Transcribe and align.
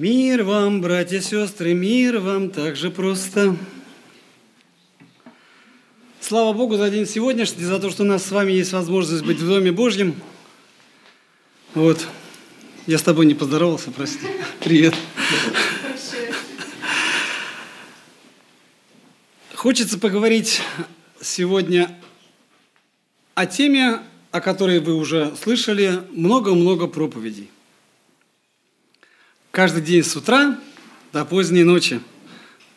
Мир 0.00 0.44
вам, 0.44 0.80
братья 0.80 1.18
и 1.18 1.20
сестры, 1.20 1.74
мир 1.74 2.20
вам 2.20 2.48
так 2.48 2.74
же 2.74 2.90
просто. 2.90 3.54
Слава 6.22 6.54
Богу 6.54 6.78
за 6.78 6.88
день 6.88 7.06
сегодняшний, 7.06 7.64
за 7.64 7.78
то, 7.78 7.90
что 7.90 8.04
у 8.04 8.06
нас 8.06 8.24
с 8.24 8.30
вами 8.30 8.52
есть 8.52 8.72
возможность 8.72 9.22
быть 9.22 9.40
в 9.40 9.46
Доме 9.46 9.72
Божьем. 9.72 10.14
Вот. 11.74 12.06
Я 12.86 12.96
с 12.96 13.02
тобой 13.02 13.26
не 13.26 13.34
поздоровался, 13.34 13.90
прости. 13.90 14.26
Привет. 14.60 14.94
Хочется 19.54 19.98
поговорить 19.98 20.62
сегодня 21.20 21.94
о 23.34 23.44
теме, 23.44 24.00
о 24.30 24.40
которой 24.40 24.80
вы 24.80 24.94
уже 24.94 25.36
слышали 25.36 26.00
много-много 26.12 26.86
проповедей. 26.86 27.50
Каждый 29.60 29.82
день 29.82 30.02
с 30.02 30.16
утра 30.16 30.58
до 31.12 31.26
поздней 31.26 31.64
ночи 31.64 32.00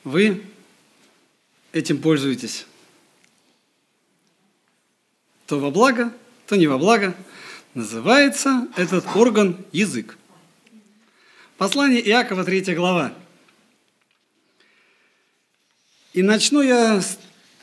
вы 0.04 0.44
этим 1.72 2.02
пользуетесь. 2.02 2.66
То 5.46 5.62
во 5.62 5.72
благо, 5.72 6.12
то 6.46 6.58
не 6.58 6.68
во 6.68 6.78
благо. 6.78 7.16
Называется 7.74 8.68
этот 8.76 9.06
орган 9.16 9.66
язык. 9.72 10.18
Послание 11.58 12.06
Иакова, 12.06 12.44
3 12.44 12.76
глава. 12.76 13.14
И 16.12 16.22
начну 16.22 16.62
я 16.62 17.00
с 17.00 17.18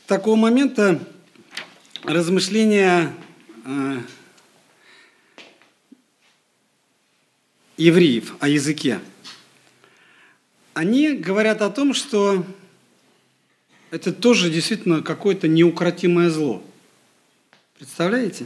такого 0.07 0.35
момента 0.35 0.99
размышления 2.05 3.15
э, 3.65 3.99
евреев 7.77 8.33
о 8.39 8.47
языке. 8.47 8.99
Они 10.73 11.13
говорят 11.13 11.61
о 11.61 11.69
том, 11.69 11.93
что 11.93 12.45
это 13.89 14.13
тоже 14.13 14.49
действительно 14.49 15.01
какое-то 15.01 15.47
неукротимое 15.47 16.29
зло. 16.29 16.63
Представляете? 17.77 18.45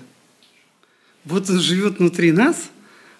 Вот 1.24 1.50
он 1.50 1.60
живет 1.60 2.00
внутри 2.00 2.32
нас, 2.32 2.70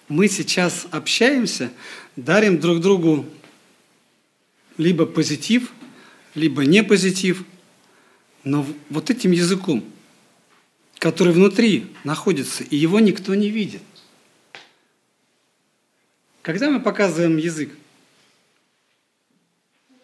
мы 0.08 0.28
сейчас 0.28 0.86
общаемся, 0.90 1.72
дарим 2.16 2.58
друг 2.58 2.80
другу 2.80 3.26
либо 4.78 5.06
позитив, 5.06 5.72
либо 6.34 6.64
не 6.64 6.82
позитив, 6.84 7.44
но 8.44 8.66
вот 8.90 9.10
этим 9.10 9.32
языком, 9.32 9.84
который 10.98 11.32
внутри 11.32 11.86
находится, 12.04 12.62
и 12.64 12.76
его 12.76 13.00
никто 13.00 13.34
не 13.34 13.50
видит. 13.50 13.82
Когда 16.42 16.70
мы 16.70 16.80
показываем 16.80 17.38
язык? 17.38 17.76
У 19.90 19.94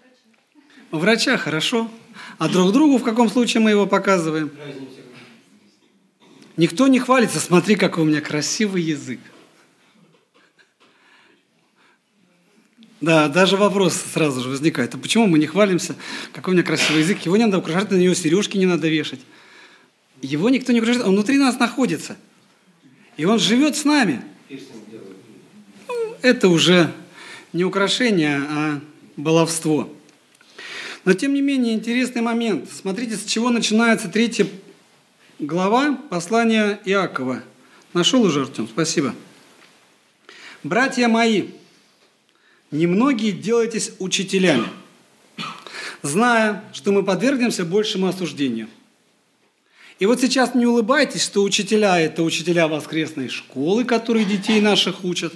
врача 0.93 1.37
хорошо. 1.37 1.91
А 2.39 2.49
друг 2.49 2.73
другу 2.73 2.99
в 2.99 3.03
каком 3.03 3.29
случае 3.29 3.63
мы 3.63 3.71
его 3.71 3.87
показываем? 3.87 4.51
Никто 6.57 6.87
не 6.87 7.01
хвалится, 7.01 7.41
смотри, 7.41 7.77
какой 7.77 8.05
у 8.05 8.07
меня 8.07 8.21
красивый 8.21 8.83
язык. 8.83 9.19
Да, 13.01 13.29
даже 13.29 13.57
вопрос 13.57 14.01
сразу 14.13 14.43
же 14.43 14.49
возникает. 14.49 14.95
А 14.95 14.99
почему 14.99 15.27
мы 15.27 15.41
не 15.41 15.47
хвалимся? 15.47 15.97
Какой 16.33 16.53
у 16.53 16.55
меня 16.55 16.65
красивый 16.65 17.03
язык? 17.03 17.21
Его 17.23 17.37
не 17.37 17.47
надо 17.47 17.59
украшать, 17.59 17.91
на 17.91 17.97
него 17.97 18.15
сережки 18.15 18.57
не 18.59 18.67
надо 18.67 18.89
вешать. 18.89 19.19
Его 20.21 20.51
никто 20.51 20.73
не 20.73 20.81
украшает, 20.81 21.05
он 21.05 21.15
внутри 21.15 21.37
нас 21.37 21.59
находится. 21.59 22.17
И 23.17 23.25
он 23.25 23.41
живет 23.41 23.77
с 23.77 23.85
нами. 23.85 24.23
Ну, 25.89 26.17
это 26.23 26.49
уже 26.49 26.93
не 27.53 27.65
украшение, 27.65 28.41
а 28.49 28.81
баловство. 29.17 29.93
Но 31.05 31.15
тем 31.15 31.35
не 31.35 31.41
менее, 31.41 31.75
интересный 31.75 32.23
момент. 32.23 32.69
Смотрите, 32.71 33.17
с 33.17 33.25
чего 33.25 33.51
начинается 33.51 34.09
третья 34.09 34.47
глава 35.39 35.99
послания 36.11 36.81
Иакова. 36.85 37.43
Нашел 37.93 38.23
уже, 38.23 38.43
Артем? 38.43 38.69
Спасибо. 38.69 39.15
«Братья 40.63 41.09
мои, 41.09 41.49
немногие 42.71 43.33
делайтесь 43.33 43.95
учителями, 43.99 44.69
зная, 46.03 46.63
что 46.73 46.93
мы 46.93 47.03
подвергнемся 47.03 47.65
большему 47.65 48.07
осуждению. 48.07 48.69
И 49.99 50.07
вот 50.07 50.21
сейчас 50.21 50.55
не 50.55 50.65
улыбайтесь, 50.65 51.25
что 51.25 51.43
учителя– 51.43 51.99
это 52.01 52.23
учителя 52.23 52.69
воскресной 52.69 53.29
школы, 53.29 53.85
которые 53.85 54.25
детей 54.25 54.61
наших 54.61 55.03
учат. 55.03 55.35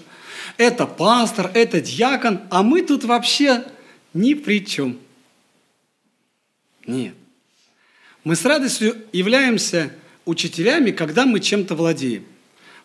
Это 0.58 0.86
пастор, 0.86 1.50
это 1.54 1.80
дьякон, 1.80 2.42
а 2.50 2.62
мы 2.62 2.82
тут 2.82 3.02
вообще 3.02 3.64
ни 4.14 4.34
при 4.34 4.64
чем. 4.64 4.96
Нет. 6.86 7.14
Мы 8.24 8.34
с 8.34 8.44
радостью 8.44 8.96
являемся 9.12 9.92
учителями, 10.24 10.90
когда 10.90 11.26
мы 11.26 11.40
чем-то 11.40 11.74
владеем. 11.74 12.24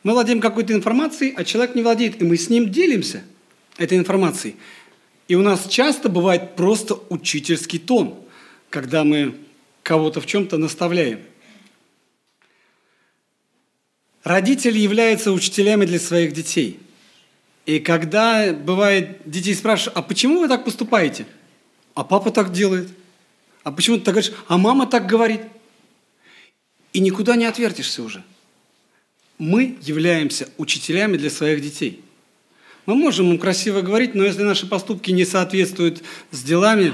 Мы 0.03 0.13
владеем 0.13 0.39
какой-то 0.39 0.73
информацией, 0.73 1.33
а 1.35 1.43
человек 1.43 1.75
не 1.75 1.83
владеет, 1.83 2.21
и 2.21 2.25
мы 2.25 2.37
с 2.37 2.49
ним 2.49 2.71
делимся 2.71 3.23
этой 3.77 3.97
информацией. 3.97 4.55
И 5.27 5.35
у 5.35 5.41
нас 5.41 5.67
часто 5.67 6.09
бывает 6.09 6.55
просто 6.55 6.99
учительский 7.09 7.79
тон, 7.79 8.19
когда 8.69 9.03
мы 9.03 9.35
кого-то 9.83 10.21
в 10.21 10.25
чем-то 10.25 10.57
наставляем. 10.57 11.21
Родители 14.23 14.77
являются 14.77 15.31
учителями 15.31 15.85
для 15.85 15.99
своих 15.99 16.33
детей. 16.33 16.79
И 17.65 17.79
когда 17.79 18.53
бывает, 18.53 19.21
детей 19.25 19.55
спрашивают, 19.55 19.97
а 19.97 20.01
почему 20.01 20.39
вы 20.39 20.47
так 20.47 20.65
поступаете? 20.65 21.25
А 21.95 22.03
папа 22.03 22.31
так 22.31 22.51
делает– 22.51 22.89
а 23.63 23.71
почему 23.71 23.97
ты 23.97 24.05
так 24.05 24.15
говоришь? 24.15 24.33
А 24.47 24.57
мама 24.57 24.87
так 24.87 25.05
говорит. 25.05 25.41
И 26.93 26.99
никуда 26.99 27.35
не 27.35 27.45
отвертишься 27.45 28.03
уже. 28.03 28.23
Мы 29.37 29.77
являемся 29.81 30.49
учителями 30.57 31.17
для 31.17 31.29
своих 31.29 31.61
детей. 31.61 32.03
Мы 32.85 32.95
можем 32.95 33.31
им 33.31 33.39
красиво 33.39 33.81
говорить, 33.81 34.15
но 34.15 34.23
если 34.23 34.41
наши 34.41 34.67
поступки 34.67 35.11
не 35.11 35.25
соответствуют 35.25 36.03
с 36.31 36.43
делами, 36.43 36.93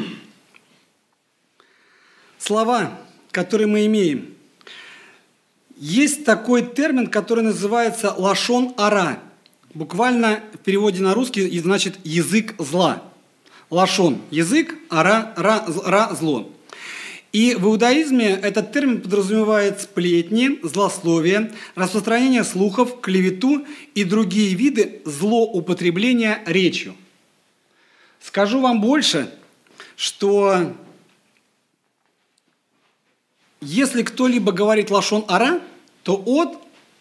слова, 2.37 2.99
которые 3.31 3.67
мы 3.67 3.85
имеем, 3.85 4.35
есть 5.77 6.25
такой 6.25 6.63
термин, 6.65 7.07
который 7.07 7.43
называется 7.43 8.13
лашон 8.17 8.73
ара. 8.77 9.19
Буквально 9.73 10.41
в 10.53 10.57
переводе 10.59 11.01
на 11.01 11.13
русский 11.13 11.59
значит 11.59 11.99
язык 12.03 12.55
зла. 12.57 13.03
Лашон– 13.69 14.21
язык, 14.31 14.75
ара, 14.89 15.33
ра, 15.35 15.65
ра– 15.85 16.15
зло. 16.19 16.49
И 17.33 17.55
в 17.55 17.65
иудаизме 17.65 18.29
этот 18.29 18.71
термин 18.71 19.01
подразумевает 19.01 19.81
сплетни, 19.81 20.59
злословие, 20.63 21.51
распространение 21.75 22.43
слухов, 22.43 23.01
клевету 23.01 23.65
и 23.95 24.03
другие 24.03 24.55
виды 24.55 25.01
злоупотребления 25.05 26.41
речью. 26.45 26.95
Скажу 28.21 28.61
вам 28.61 28.81
больше, 28.81 29.31
что 29.95 30.73
если 33.61 34.03
кто-либо 34.03 34.51
говорит 34.51 34.89
лашон 34.89 35.25
ара, 35.27 35.61
то 36.03 36.21
от 36.25 36.57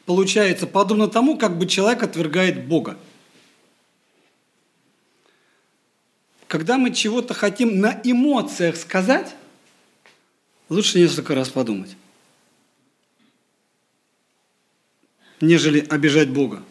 получается 0.06 0.66
подобно 0.66 1.08
тому, 1.08 1.38
как 1.38 1.58
бы 1.58 1.66
человек 1.66 2.02
отвергает 2.02 2.66
Бога. 2.66 2.96
Когда 6.48 6.78
мы 6.78 6.92
чего-то 6.92 7.34
хотим 7.34 7.80
на 7.80 8.00
эмоциях 8.04 8.76
сказать, 8.76 9.34
лучше 10.68 10.98
несколько 10.98 11.34
раз 11.34 11.48
подумать, 11.48 11.96
нежели 15.40 15.80
обижать 15.80 16.30
Бога. 16.30 16.62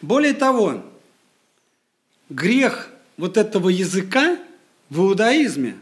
Более 0.00 0.32
того, 0.32 0.84
грех 2.28 2.90
вот 3.16 3.36
этого 3.36 3.68
языка 3.68 4.38
в 4.88 5.00
иудаизме 5.00 5.76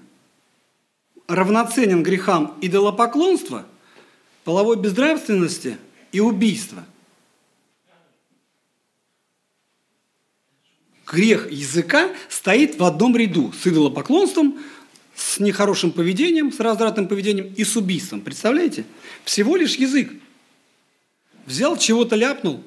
равноценен 1.28 2.02
грехам 2.02 2.58
идолопоклонства, 2.60 3.66
половой 4.44 4.76
безнравственности 4.76 5.76
и 6.10 6.20
убийства. 6.20 6.84
Грех 11.06 11.50
языка 11.50 12.10
стоит 12.28 12.78
в 12.78 12.84
одном 12.84 13.16
ряду 13.16 13.52
с 13.52 13.66
идолопоклонством, 13.66 14.58
с 15.18 15.40
нехорошим 15.40 15.90
поведением, 15.90 16.52
с 16.52 16.60
развратным 16.60 17.08
поведением 17.08 17.52
и 17.54 17.64
с 17.64 17.76
убийством. 17.76 18.20
Представляете? 18.20 18.84
Всего 19.24 19.56
лишь 19.56 19.74
язык. 19.74 20.12
Взял, 21.44 21.76
чего-то 21.76 22.14
ляпнул. 22.14 22.62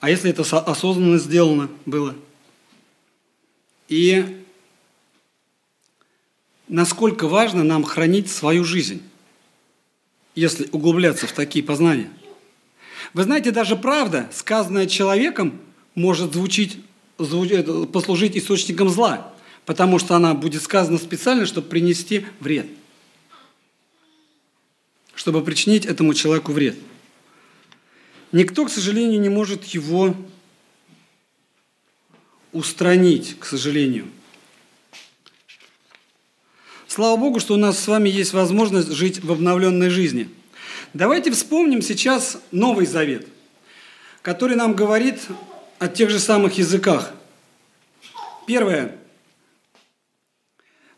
А 0.00 0.10
если 0.10 0.30
это 0.30 0.42
осознанно 0.42 1.18
сделано 1.18 1.70
было? 1.86 2.16
И 3.88 4.42
насколько 6.66 7.28
важно 7.28 7.62
нам 7.62 7.84
хранить 7.84 8.28
свою 8.28 8.64
жизнь, 8.64 9.02
если 10.34 10.68
углубляться 10.72 11.28
в 11.28 11.32
такие 11.32 11.64
познания. 11.64 12.10
Вы 13.14 13.22
знаете, 13.22 13.52
даже 13.52 13.76
правда, 13.76 14.28
сказанная 14.32 14.86
человеком, 14.86 15.60
может 15.94 16.32
звучить 16.32 16.78
послужить 17.18 18.36
источником 18.36 18.88
зла, 18.88 19.31
потому 19.66 19.98
что 19.98 20.16
она 20.16 20.34
будет 20.34 20.62
сказана 20.62 20.98
специально, 20.98 21.46
чтобы 21.46 21.68
принести 21.68 22.26
вред, 22.40 22.66
чтобы 25.14 25.42
причинить 25.44 25.86
этому 25.86 26.14
человеку 26.14 26.52
вред. 26.52 26.76
Никто, 28.32 28.64
к 28.64 28.70
сожалению, 28.70 29.20
не 29.20 29.28
может 29.28 29.64
его 29.66 30.14
устранить, 32.52 33.36
к 33.38 33.44
сожалению. 33.44 34.08
Слава 36.86 37.16
Богу, 37.18 37.40
что 37.40 37.54
у 37.54 37.56
нас 37.56 37.78
с 37.78 37.88
вами 37.88 38.08
есть 38.10 38.32
возможность 38.32 38.92
жить 38.92 39.22
в 39.22 39.32
обновленной 39.32 39.88
жизни. 39.88 40.28
Давайте 40.92 41.30
вспомним 41.30 41.80
сейчас 41.80 42.38
Новый 42.50 42.84
Завет, 42.84 43.26
который 44.20 44.56
нам 44.56 44.74
говорит 44.74 45.20
о 45.78 45.88
тех 45.88 46.10
же 46.10 46.18
самых 46.18 46.58
языках. 46.58 47.14
Первое. 48.46 48.98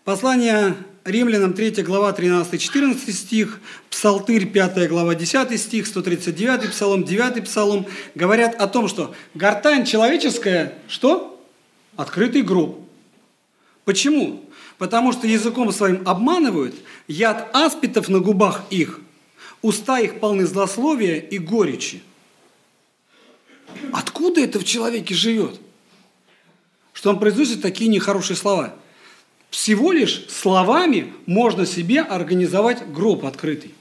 Послание 0.04 0.76
Римлянам 1.04 1.54
3 1.54 1.82
глава 1.82 2.12
13-14 2.12 3.10
стих, 3.10 3.58
Псалтырь 3.88 4.44
5 4.44 4.86
глава 4.86 5.14
10 5.14 5.58
стих, 5.58 5.86
139 5.86 6.70
псалом, 6.70 7.04
9 7.04 7.44
псалом 7.44 7.86
говорят 8.14 8.54
о 8.56 8.66
том, 8.68 8.86
что 8.86 9.14
гортань 9.32 9.86
человеческая, 9.86 10.74
что? 10.88 11.42
Открытый 11.96 12.42
гроб. 12.42 12.86
Почему? 13.86 14.44
Потому 14.76 15.10
что 15.14 15.26
языком 15.26 15.72
своим 15.72 16.06
обманывают, 16.06 16.74
яд 17.08 17.48
аспитов 17.54 18.10
на 18.10 18.18
губах 18.18 18.64
их, 18.68 19.00
уста 19.62 20.00
их 20.00 20.20
полны 20.20 20.44
злословия 20.44 21.16
и 21.16 21.38
горечи. 21.38 22.02
Откуда 23.90 24.42
это 24.42 24.60
в 24.60 24.64
человеке 24.64 25.14
живет? 25.14 25.58
Что 26.92 27.08
он 27.08 27.18
произносит 27.18 27.62
такие 27.62 27.88
нехорошие 27.88 28.36
слова. 28.36 28.74
Всего 29.54 29.92
лишь 29.92 30.26
словами 30.28 31.14
можно 31.26 31.64
себе 31.64 32.00
организовать 32.00 32.90
гроб 32.90 33.24
открытый. 33.24 33.72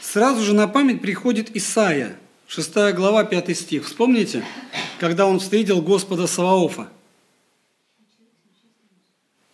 Сразу 0.00 0.40
же 0.42 0.54
на 0.54 0.68
память 0.68 1.02
приходит 1.02 1.54
Исаия, 1.56 2.16
6 2.46 2.94
глава, 2.94 3.24
5 3.24 3.58
стих. 3.58 3.86
Вспомните, 3.86 4.44
когда 5.00 5.26
он 5.26 5.40
встретил 5.40 5.82
Господа 5.82 6.28
Саваофа. 6.28 6.88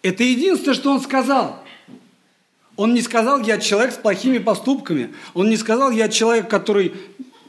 Это 0.03 0.25
единственное, 0.25 0.75
что 0.75 0.93
он 0.93 1.01
сказал. 1.01 1.65
Он 2.77 2.93
не 2.93 3.01
сказал, 3.01 3.41
я 3.41 3.57
человек 3.57 3.95
с 3.95 3.97
плохими 3.97 4.37
поступками. 4.37 5.15
Он 5.33 5.49
не 5.49 5.57
сказал, 5.57 5.91
я 5.91 6.11
человек, 6.11 6.51
который 6.51 6.93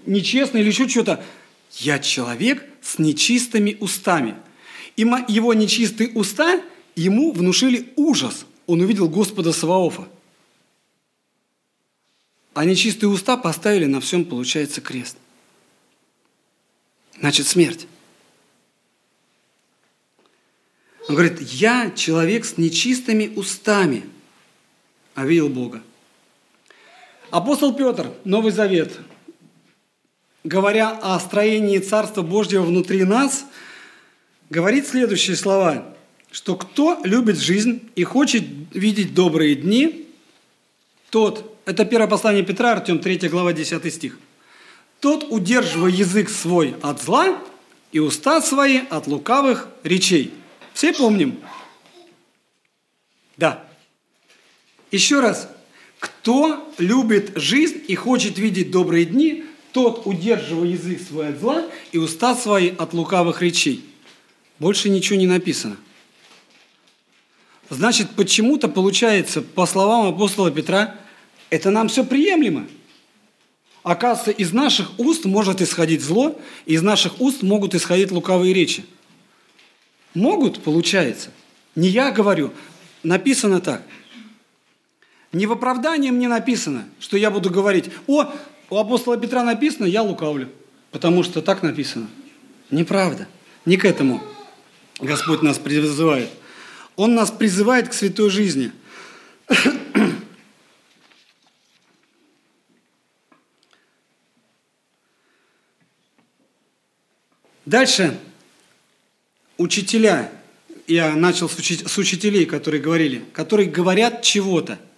нечестный 0.05 0.61
или 0.61 0.69
еще 0.69 0.87
что-то. 0.87 1.21
Я 1.71 1.99
человек 1.99 2.70
с 2.81 2.99
нечистыми 2.99 3.77
устами. 3.79 4.35
И 4.95 5.01
его 5.27 5.53
нечистые 5.53 6.11
уста 6.11 6.61
ему 6.95 7.31
внушили 7.31 7.93
ужас. 7.95 8.45
Он 8.67 8.81
увидел 8.81 9.07
Господа 9.07 9.53
Саваофа. 9.53 10.07
А 12.53 12.65
нечистые 12.65 13.09
уста 13.09 13.37
поставили 13.37 13.85
на 13.85 14.01
всем, 14.01 14.25
получается, 14.25 14.81
крест. 14.81 15.17
Значит, 17.19 17.47
смерть. 17.47 17.87
Он 21.07 21.15
говорит, 21.15 21.39
я 21.41 21.91
человек 21.91 22.45
с 22.45 22.57
нечистыми 22.57 23.33
устами– 23.35 24.03
а 25.15 25.25
видел 25.25 25.49
Бога. 25.49 25.81
Апостол 27.29 27.73
Петр, 27.73 28.11
Новый 28.23 28.51
Завет, 28.51 28.99
говоря 30.43 30.91
о 31.01 31.19
строении 31.19 31.79
Царства 31.79 32.21
Божьего 32.21 32.63
внутри 32.63 33.03
нас, 33.03 33.45
говорит 34.49 34.87
следующие 34.87 35.35
слова, 35.35 35.95
что 36.31 36.55
кто 36.55 36.99
любит 37.03 37.37
жизнь 37.37 37.89
и 37.95 38.03
хочет 38.03 38.43
видеть 38.73 39.13
добрые 39.13 39.55
дни, 39.55 40.07
тот, 41.09 41.57
это 41.65 41.85
первое 41.85 42.07
послание 42.07 42.43
Петра, 42.43 42.71
Артем, 42.71 42.99
3 42.99 43.29
глава, 43.29 43.53
10 43.53 43.93
стих, 43.93 44.17
тот, 44.99 45.25
удерживая 45.29 45.91
язык 45.91 46.29
свой 46.29 46.75
от 46.81 47.01
зла 47.01 47.37
и 47.91 47.99
уста 47.99 48.41
свои 48.41 48.81
от 48.89 49.07
лукавых 49.07 49.67
речей. 49.83 50.33
Все 50.73 50.93
помним? 50.93 51.39
Да. 53.35 53.65
Еще 54.91 55.19
раз, 55.19 55.49
кто 55.99 56.71
любит 56.77 57.33
жизнь 57.35 57.83
и 57.87 57.95
хочет 57.95 58.37
видеть 58.37 58.71
добрые 58.71 59.05
дни, 59.05 59.45
тот 59.71 60.03
удерживая 60.05 60.69
язык 60.69 61.01
свой 61.01 61.29
от 61.29 61.39
зла 61.39 61.65
и 61.91 61.97
уста 61.97 62.35
свои 62.35 62.69
от 62.69 62.93
лукавых 62.93 63.41
речей. 63.41 63.85
Больше 64.59 64.89
ничего 64.89 65.17
не 65.17 65.27
написано. 65.27 65.77
Значит, 67.69 68.09
почему-то 68.11 68.67
получается, 68.67 69.41
по 69.41 69.65
словам 69.65 70.07
апостола 70.07 70.51
Петра, 70.51 70.95
это 71.49 71.69
нам 71.69 71.87
все 71.87 72.03
приемлемо. 72.03 72.67
Оказывается, 73.83 74.31
из 74.31 74.51
наших 74.51 74.99
уст 74.99 75.25
может 75.25 75.61
исходить 75.61 76.01
зло, 76.01 76.39
и 76.65 76.73
из 76.73 76.81
наших 76.81 77.19
уст 77.19 77.41
могут 77.41 77.73
исходить 77.73 78.11
лукавые 78.11 78.53
речи. 78.53 78.85
Могут, 80.13 80.61
получается. 80.61 81.31
Не 81.75 81.87
я 81.87 82.11
говорю, 82.11 82.51
написано 83.03 83.61
так– 83.61 83.83
не 85.33 85.47
в 85.47 85.53
оправдании 85.53 86.11
мне 86.11 86.27
написано, 86.27 86.85
что 86.99 87.15
я 87.15 87.31
буду 87.31 87.49
говорить, 87.49 87.85
о, 88.07 88.31
у 88.71 88.77
апостола 88.77 89.17
Петра 89.17 89.43
написано, 89.43 89.85
я 89.85 90.01
лукавлю, 90.01 90.49
потому 90.91 91.23
что 91.23 91.41
так 91.41 91.61
написано. 91.61 92.07
Неправда. 92.71 93.27
Не 93.65 93.75
к 93.75 93.83
этому 93.83 94.23
Господь 94.99 95.41
нас 95.43 95.59
призывает. 95.59 96.29
Он 96.95 97.13
нас 97.13 97.29
призывает 97.31 97.89
к 97.89 97.93
святой 97.93 98.29
жизни. 98.29 98.71
Дальше 107.65 108.17
учителя, 109.57 110.31
я 110.87 111.13
начал 111.15 111.49
с, 111.49 111.97
учителей, 111.97 112.45
которые 112.45 112.81
говорили, 112.81 113.23
которые 113.33 113.69
говорят 113.69 114.21
чего-то– 114.23 114.79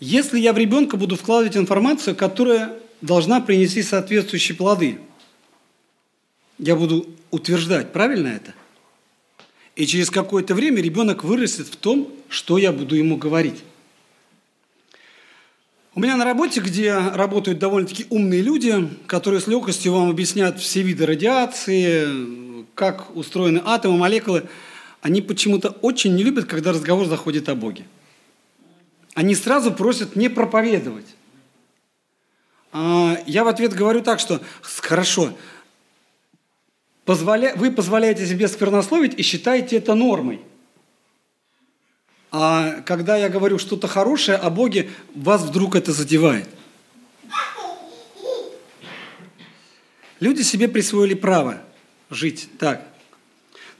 если 0.00 0.38
я 0.38 0.52
в 0.52 0.58
ребенка 0.58 0.96
буду 0.96 1.16
вкладывать 1.16 1.56
информацию, 1.56 2.14
которая 2.14 2.72
должна 3.00 3.40
принести 3.40 3.82
соответствующие 3.82 4.56
плоды, 4.56 4.98
я 6.58 6.76
буду 6.76 7.06
утверждать, 7.30 7.92
правильно 7.92 8.28
это? 8.28 8.54
И 9.76 9.86
через 9.86 10.10
какое-то 10.10 10.54
время 10.54 10.82
ребенок 10.82 11.22
вырастет 11.22 11.68
в 11.68 11.76
том, 11.76 12.12
что 12.28 12.58
я 12.58 12.72
буду 12.72 12.96
ему 12.96 13.16
говорить. 13.16 13.62
У 15.94 16.00
меня 16.00 16.16
на 16.16 16.24
работе, 16.24 16.60
где 16.60 16.94
работают 16.96 17.58
довольно-таки 17.58 18.06
умные 18.10 18.42
люди, 18.42 18.88
которые 19.06 19.40
с 19.40 19.46
легкостью 19.46 19.92
вам 19.92 20.10
объяснят 20.10 20.58
все 20.58 20.82
виды 20.82 21.06
радиации, 21.06 22.64
как 22.74 23.16
устроены 23.16 23.62
атомы, 23.64 23.98
молекулы, 23.98 24.48
они 25.00 25.22
почему-то 25.22 25.70
очень 25.82 26.14
не 26.14 26.24
любят, 26.24 26.46
когда 26.46 26.72
разговор 26.72 27.06
заходит 27.06 27.48
о 27.48 27.54
Боге 27.54 27.84
они 29.18 29.34
сразу 29.34 29.72
просят 29.72 30.14
не 30.14 30.28
проповедовать. 30.28 31.06
А, 32.72 33.18
я 33.26 33.44
в 33.44 33.48
ответ 33.48 33.72
говорю 33.72 34.02
так, 34.02 34.20
что 34.20 34.40
хорошо, 34.62 35.32
позволя... 37.04 37.54
вы 37.56 37.70
позволяете 37.70 38.26
себе 38.26 38.48
сквернословить 38.48 39.18
и 39.18 39.22
считаете 39.22 39.76
это 39.76 39.94
нормой. 39.94 40.40
А 42.30 42.82
когда 42.82 43.16
я 43.16 43.30
говорю 43.30 43.58
что-то 43.58 43.88
хорошее 43.88 44.36
о 44.36 44.50
Боге, 44.50 44.90
вас 45.14 45.42
вдруг 45.42 45.76
это 45.76 45.92
задевает. 45.92 46.48
Люди 50.20 50.42
себе 50.42 50.68
присвоили 50.68 51.14
право 51.14 51.62
жить 52.10 52.48
так. 52.58 52.86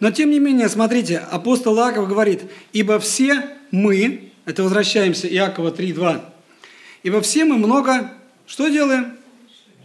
Но 0.00 0.10
тем 0.12 0.30
не 0.30 0.38
менее, 0.38 0.68
смотрите, 0.68 1.18
апостол 1.18 1.76
Иаков 1.76 2.08
говорит, 2.08 2.42
ибо 2.72 3.00
все 3.00 3.50
мы, 3.72 4.32
это 4.44 4.62
возвращаемся, 4.62 5.26
Иакова 5.26 5.72
3.2. 5.72 6.24
Ибо 7.02 7.20
все 7.20 7.44
мы 7.44 7.56
много, 7.56 8.12
что 8.48 8.68
делаем? 8.68 9.16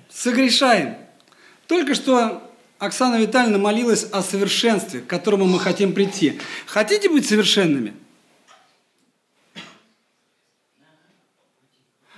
Согрешаем. 0.10 0.96
Только 1.68 1.94
что 1.94 2.50
Оксана 2.80 3.20
Витальевна 3.20 3.58
молилась 3.58 4.06
о 4.12 4.24
совершенстве, 4.24 5.02
к 5.02 5.08
которому 5.08 5.46
мы 5.46 5.60
хотим 5.60 5.94
прийти. 5.94 6.40
Хотите 6.66 7.10
быть 7.10 7.28
совершенными? 7.28 7.94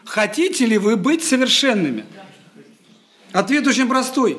Хотите 0.05 0.65
ли 0.65 0.77
вы 0.77 0.95
быть 0.95 1.23
совершенными? 1.23 2.05
Ответ 3.33 3.65
очень 3.65 3.89
простой. 3.89 4.37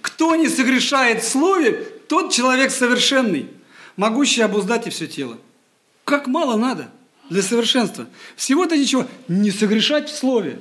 Кто 0.00 0.34
не 0.34 0.48
согрешает 0.48 1.22
в 1.22 1.28
слове, 1.28 1.72
тот 2.08 2.32
человек 2.32 2.70
совершенный, 2.70 3.50
могущий 3.96 4.40
обуздать 4.40 4.86
и 4.86 4.90
все 4.90 5.06
тело. 5.06 5.38
Как 6.04 6.26
мало 6.26 6.56
надо 6.56 6.90
для 7.30 7.42
совершенства. 7.42 8.06
Всего-то 8.36 8.76
ничего. 8.76 9.06
Не 9.28 9.50
согрешать 9.50 10.08
в 10.08 10.16
слове. 10.16 10.60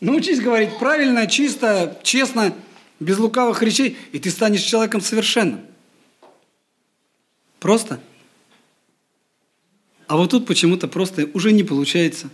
Научись 0.00 0.40
говорить 0.40 0.78
правильно, 0.78 1.26
чисто, 1.26 1.98
честно, 2.02 2.54
без 3.00 3.18
лукавых 3.18 3.62
речей, 3.62 3.96
и 4.12 4.18
ты 4.18 4.30
станешь 4.30 4.62
человеком 4.62 5.00
совершенным. 5.00 5.60
Просто. 7.60 8.00
А 10.06 10.16
вот 10.16 10.30
тут 10.30 10.46
почему-то 10.46 10.86
просто 10.86 11.28
уже 11.34 11.52
не 11.52 11.64
получается. 11.64 12.30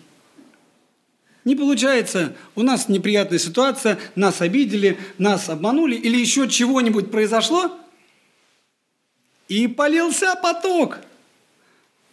Не 1.45 1.57
получается, 1.57 2.37
у 2.55 2.63
нас 2.63 2.89
неприятная 2.89 3.39
ситуация, 3.39 3.99
нас 4.15 4.41
обидели, 4.41 4.99
нас 5.19 5.49
обманули 5.49 5.97
или 5.97 6.17
еще 6.17 6.49
чего-нибудь 6.49 7.11
произошло, 7.11 7.77
и 9.49 9.67
полился 9.67 10.37
поток 10.41 10.99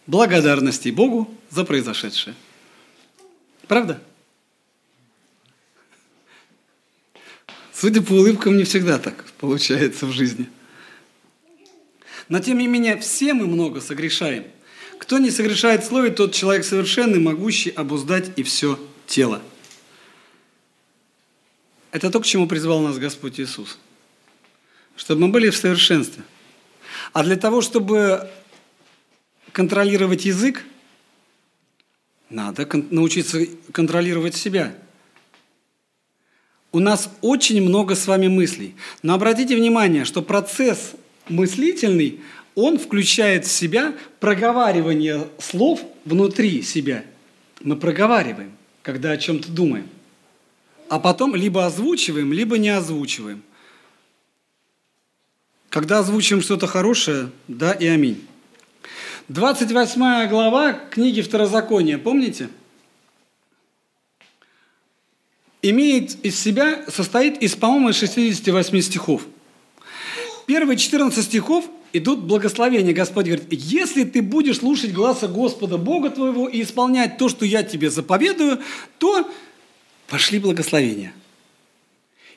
благодарности 0.06 0.88
Богу 0.88 1.32
за 1.50 1.64
произошедшее. 1.64 2.34
Правда? 3.68 4.02
Судя 7.80 8.02
по 8.02 8.12
улыбкам, 8.12 8.58
не 8.58 8.64
всегда 8.64 8.98
так 8.98 9.24
получается 9.38 10.04
в 10.04 10.12
жизни. 10.12 10.50
Но 12.28 12.38
тем 12.38 12.58
не 12.58 12.66
менее, 12.66 12.98
все 12.98 13.32
мы 13.32 13.46
много 13.46 13.80
согрешаем. 13.80 14.44
Кто 14.98 15.16
не 15.16 15.30
согрешает 15.30 15.82
слове, 15.82 16.10
тот 16.10 16.34
человек 16.34 16.66
совершенный, 16.66 17.20
могущий 17.20 17.70
обуздать 17.70 18.32
и 18.36 18.42
все 18.42 18.78
тело. 19.06 19.40
Это 21.90 22.10
то, 22.10 22.20
к 22.20 22.26
чему 22.26 22.46
призвал 22.46 22.80
нас 22.80 22.98
Господь 22.98 23.40
Иисус. 23.40 23.78
Чтобы 24.94 25.22
мы 25.22 25.28
были 25.28 25.48
в 25.48 25.56
совершенстве. 25.56 26.22
А 27.14 27.24
для 27.24 27.36
того, 27.36 27.62
чтобы 27.62 28.28
контролировать 29.52 30.26
язык, 30.26 30.66
надо 32.28 32.68
научиться 32.90 33.46
контролировать 33.72 34.36
себя. 34.36 34.76
У 36.72 36.78
нас 36.78 37.10
очень 37.20 37.60
много 37.62 37.94
с 37.94 38.06
вами 38.06 38.28
мыслей. 38.28 38.74
Но 39.02 39.14
обратите 39.14 39.56
внимание, 39.56 40.04
что 40.04 40.22
процесс 40.22 40.92
мыслительный, 41.28 42.20
он 42.54 42.78
включает 42.78 43.46
в 43.46 43.50
себя 43.50 43.94
проговаривание 44.20 45.28
слов 45.38 45.80
внутри 46.04 46.62
себя. 46.62 47.04
Мы 47.60 47.76
проговариваем 47.76 48.52
когда 48.82 49.12
о 49.12 49.16
чем-то 49.16 49.50
думаем. 49.50 49.88
А 50.88 50.98
потом 50.98 51.34
либо 51.34 51.66
озвучиваем, 51.66 52.32
либо 52.32 52.58
не 52.58 52.70
озвучиваем. 52.70 53.42
Когда 55.68 56.00
озвучиваем 56.00 56.42
что-то 56.42 56.66
хорошее, 56.66 57.30
да 57.46 57.72
и 57.72 57.86
аминь. 57.86 58.26
28 59.28 60.28
глава 60.28 60.72
книги 60.72 61.20
Второзакония, 61.20 61.98
помните? 61.98 62.48
Имеет 65.62 66.24
из 66.24 66.38
себя, 66.38 66.84
состоит 66.88 67.42
из, 67.42 67.54
по-моему, 67.54 67.92
68 67.92 68.80
стихов. 68.80 69.26
Первые 70.46 70.76
14 70.76 71.24
стихов 71.24 71.66
идут 71.92 72.20
благословения. 72.20 72.94
Господь 72.94 73.26
говорит, 73.26 73.46
если 73.50 74.04
ты 74.04 74.22
будешь 74.22 74.58
слушать 74.58 74.92
глаза 74.92 75.28
Господа 75.28 75.76
Бога 75.76 76.10
твоего 76.10 76.48
и 76.48 76.62
исполнять 76.62 77.18
то, 77.18 77.28
что 77.28 77.44
я 77.44 77.62
тебе 77.62 77.90
заповедую, 77.90 78.60
то 78.98 79.30
пошли 80.08 80.38
благословения. 80.38 81.12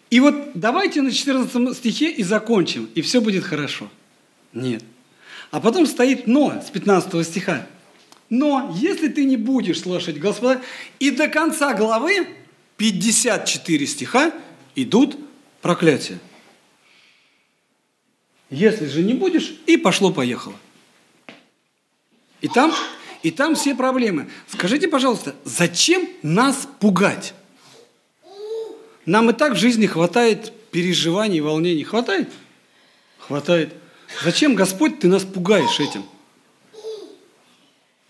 И 0.10 0.20
вот 0.20 0.52
давайте 0.54 1.02
на 1.02 1.12
14 1.12 1.76
стихе 1.76 2.12
и 2.12 2.24
закончим, 2.24 2.90
и 2.94 3.02
все 3.02 3.22
будет 3.22 3.44
хорошо. 3.44 3.90
Нет. 4.54 4.84
А 5.50 5.60
потом 5.60 5.86
стоит 5.88 6.28
«но» 6.28 6.62
с 6.66 6.70
15 6.70 7.26
стиха. 7.26 7.68
Но 8.30 8.76
если 8.76 9.08
ты 9.08 9.26
не 9.26 9.38
будешь 9.38 9.82
слушать 9.82 10.20
Господа, 10.20 10.62
и 11.00 11.12
до 11.12 11.28
конца 11.28 11.74
главы 11.74 12.28
54 12.78 13.88
стиха 13.88 14.34
идут 14.76 15.18
проклятия. 15.62 16.20
Если 18.50 18.86
же 18.86 19.02
не 19.02 19.14
будешь, 19.14 19.56
и 19.66 19.78
пошло-поехало. 19.78 20.56
И 22.42 22.48
там, 22.48 22.74
и 23.24 23.32
там 23.32 23.56
все 23.56 23.74
проблемы. 23.74 24.30
Скажите, 24.48 24.88
пожалуйста, 24.88 25.36
зачем 25.44 26.08
нас 26.22 26.68
пугать? 26.80 27.34
Нам 29.06 29.30
и 29.30 29.34
так 29.34 29.54
в 29.54 29.58
жизни 29.58 29.86
хватает 29.86 30.54
переживаний, 30.72 31.40
волнений. 31.40 31.84
Хватает? 31.84 32.30
Хватает. 33.18 33.74
Зачем, 34.24 34.56
Господь, 34.56 35.00
ты 35.00 35.08
нас 35.08 35.24
пугаешь 35.24 35.80
этим? 35.80 36.04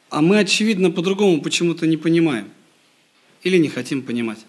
А 0.09 0.21
мы, 0.21 0.39
очевидно, 0.39 0.91
по-другому 0.91 1.41
почему-то 1.41 1.87
не 1.87 1.97
понимаем. 1.97 2.51
Или 3.43 3.57
не 3.57 3.69
хотим 3.69 4.03
понимать. 4.03 4.39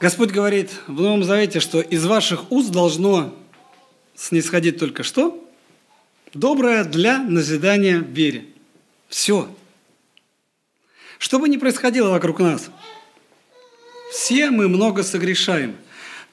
Господь 0.00 0.30
говорит 0.30 0.70
в 0.86 0.98
Новом 0.98 1.24
Завете, 1.24 1.60
что 1.60 1.82
из 1.82 2.06
ваших 2.06 2.50
уст 2.50 2.70
должно 2.70 3.36
снисходить 4.14 4.78
только 4.78 5.02
что? 5.02 5.46
Доброе 6.32 6.84
для 6.84 7.18
назидания 7.18 7.98
вере. 7.98 8.46
Все. 9.10 9.54
Что 11.18 11.38
бы 11.38 11.50
ни 11.50 11.58
происходило 11.58 12.08
вокруг 12.08 12.38
нас, 12.38 12.70
все 14.10 14.48
мы 14.48 14.68
много 14.68 15.02
согрешаем. 15.02 15.76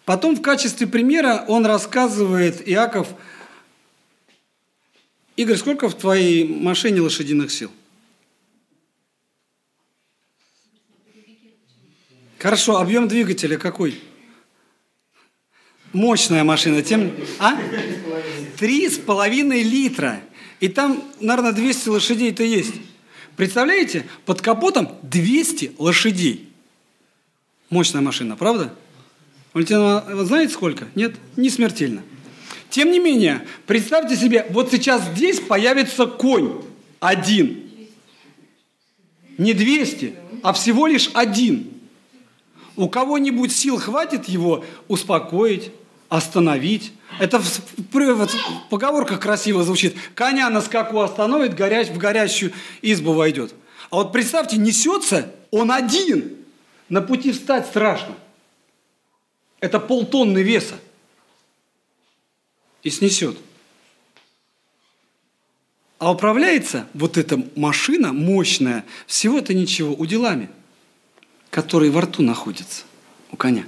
Потом 0.05 0.38
в 0.38 0.41
качестве 0.41 0.88
примера 0.88 1.43
он 1.50 1.65
рассказывает, 1.65 2.65
Иаков, 2.69 3.09
Игорь, 5.36 5.57
сколько 5.57 5.89
в 5.89 5.97
твоей 5.97 6.47
машине 6.47 7.01
лошадиных 7.01 7.51
сил? 7.51 7.69
Хорошо, 12.39 12.77
объем 12.77 13.08
двигателя 13.08 13.58
какой? 13.58 14.00
Мощная 15.91 16.44
машина. 16.44 16.84
Тем... 16.84 17.12
А? 17.39 17.58
Три 18.58 18.89
с 18.89 18.98
половиной 18.98 19.63
литра. 19.63 20.22
И 20.60 20.67
там, 20.67 21.03
наверное, 21.20 21.51
200 21.51 21.89
лошадей-то 21.89 22.44
есть. 22.44 22.75
Представляете? 23.36 24.08
Под 24.25 24.41
капотом 24.41 24.91
200 25.01 25.74
лошадей. 25.79 26.50
Мощная 27.70 28.01
машина, 28.01 28.36
правда? 28.36 28.74
Валентина, 29.53 30.06
знаете 30.25 30.53
сколько? 30.53 30.88
Нет? 30.94 31.15
Не 31.36 31.50
смертельно. 31.50 32.03
Тем 32.70 32.91
не 32.91 33.00
менее, 33.00 33.46
представьте 33.65 34.15
себе, 34.15 34.46
вот 34.50 34.72
сейчас 34.72 35.01
здесь 35.15 35.39
появится 35.39 36.06
конь 36.06 36.62
один. 37.00 37.63
Не 39.38 39.53
200, 39.53 40.15
а 40.44 40.53
всего 40.53 40.86
лишь 40.86 41.10
один. 41.13 41.76
У 42.77 42.88
кого-нибудь 42.89 43.51
сил 43.51 43.79
хватит 43.79 44.25
его 44.25 44.63
успокоить, 44.88 45.72
остановить. 46.10 46.93
Это 47.19 47.39
в, 47.39 47.43
в, 47.43 49.17
красиво 49.17 49.63
звучит. 49.63 49.96
Коня 50.13 50.48
на 50.51 50.62
скаку 50.62 51.00
остановит, 51.01 51.55
горяч, 51.55 51.88
в 51.88 51.98
горящую 51.98 52.53
избу 52.84 53.13
войдет. 53.13 53.55
А 53.89 53.96
вот 53.96 54.13
представьте, 54.13 54.57
несется 54.57 55.34
он 55.50 55.72
один. 55.72 56.36
На 56.88 57.01
пути 57.01 57.31
встать 57.31 57.65
страшно. 57.65 58.13
Это 59.60 59.79
полтонны 59.79 60.43
веса. 60.43 60.75
И 62.84 62.91
снесет. 62.91 63.38
А 65.98 66.12
управляется 66.12 66.88
вот 66.93 67.17
эта 67.17 67.43
машина 67.55 68.13
мощная 68.13 68.86
всего-то 69.07 69.55
ничего, 69.55 69.96
уделами– 69.96 70.50
который 71.49 71.89
во 71.89 72.01
рту 72.01 72.23
находится 72.23 72.83
у 73.31 73.37
коня. 73.37 73.65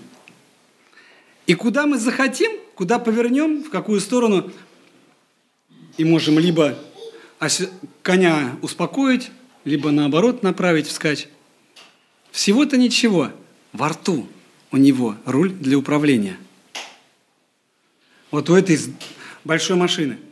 И 1.47 1.55
куда 1.55 1.85
мы 1.85 1.97
захотим, 1.97 2.51
куда 2.75 2.99
повернем, 2.99 3.63
в 3.63 3.69
какую 3.69 3.99
сторону, 3.99 4.51
и 5.97 6.05
можем 6.05 6.39
либо 6.39 6.77
коня 8.03 8.55
успокоить, 8.61 9.31
либо 9.65 9.91
наоборот 9.91 10.43
направить 10.43 10.87
вскачь. 10.87 11.27
Всего-то 12.31 12.77
ничего. 12.77 13.31
Во 13.73 13.89
рту 13.89 14.27
у 14.71 14.77
него 14.77 15.15
руль 15.25 15.51
для 15.51 15.77
управления. 15.77 16.37
Вот 18.31 18.49
у 18.49 18.55
этой 18.55 18.79
большой 19.43 19.75
машины– 19.75 20.19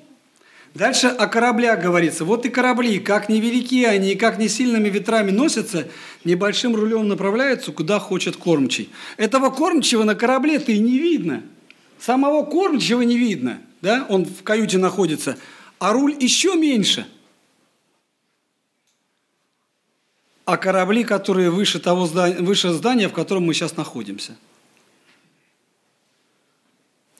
Дальше 0.73 1.07
о 1.07 1.27
кораблях 1.27 1.81
говорится. 1.81 2.23
Вот 2.23 2.45
и 2.45 2.49
корабли, 2.49 2.99
как 2.99 3.29
невелики 3.29 3.83
они 3.83 4.11
и 4.11 4.15
как 4.15 4.37
не 4.37 4.47
сильными 4.47 4.89
ветрами 4.89 5.31
носятся, 5.31 5.87
небольшим 6.23 6.75
рулем 6.75 7.07
направляются, 7.07 7.71
куда 7.71 7.99
хочет 7.99 8.35
кормчий. 8.35 8.89
Этого 9.17 9.49
кормчего 9.49 10.03
на 10.03 10.15
корабле-то 10.15 10.71
и 10.71 10.79
не 10.79 10.99
видно. 10.99 11.43
Самого 11.99 12.45
кормчего 12.45 13.01
не 13.01 13.17
видно. 13.17 13.59
Да? 13.81 14.05
Он 14.09 14.25
в 14.25 14.43
каюте 14.43 14.77
находится. 14.77 15.37
А 15.79 15.93
руль 15.93 16.15
еще 16.19 16.55
меньше. 16.55 17.07
А 20.45 20.57
корабли, 20.57 21.03
которые 21.03 21.49
выше, 21.49 21.79
того 21.79 22.05
здания, 22.05 22.37
выше 22.37 22.71
здания, 22.71 23.09
в 23.09 23.13
котором 23.13 23.45
мы 23.45 23.53
сейчас 23.53 23.75
находимся. 23.75 24.37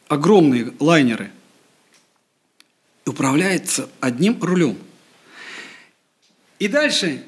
Огромные 0.08 0.74
лайнеры– 0.80 1.32
управляется 3.08 3.90
одним 4.00 4.42
рулем. 4.42 4.78
И 6.60 6.68
дальше 6.68 7.24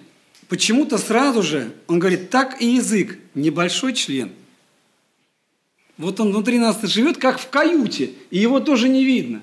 почему-то 0.48 0.98
сразу 0.98 1.42
же 1.42 1.74
он 1.88 2.00
говорит, 2.00 2.30
так 2.30 2.62
и 2.62 2.76
язык, 2.76 3.18
небольшой 3.36 3.94
член. 3.94 4.32
Вот 5.98 6.20
он 6.20 6.30
внутри 6.30 6.60
нас 6.60 6.82
живет, 6.84 7.18
как 7.18 7.40
в 7.40 7.50
каюте, 7.50 8.14
и 8.32 8.40
его 8.40 8.60
тоже 8.60 8.88
не 8.88 9.04
видно. 9.04 9.42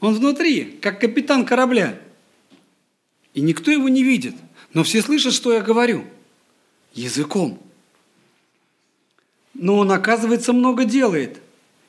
Он 0.00 0.14
внутри, 0.14 0.64
как 0.80 1.00
капитан 1.00 1.46
корабля. 1.46 1.98
И 3.34 3.40
никто 3.40 3.70
его 3.70 3.88
не 3.88 4.02
видит. 4.02 4.34
Но 4.74 4.82
все 4.82 5.00
слышат, 5.00 5.32
что 5.32 5.52
я 5.52 5.60
говорю. 5.60 6.04
Языком. 6.92 7.62
Но 9.54 9.76
он, 9.76 9.92
оказывается, 9.92 10.52
много 10.52 10.84
делает. 10.84 11.40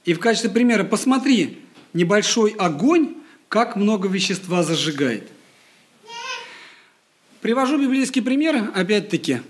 И 0.05 0.13
в 0.13 0.19
качестве 0.19 0.49
примера 0.49 0.83
посмотри, 0.83 1.62
небольшой 1.93 2.51
огонь, 2.51 3.15
как 3.49 3.75
много 3.75 4.07
вещества 4.07 4.63
зажигает. 4.63 5.29
Привожу 7.41 7.77
библейский 7.77 8.21
пример, 8.21 8.71
опять-таки. 8.73 9.41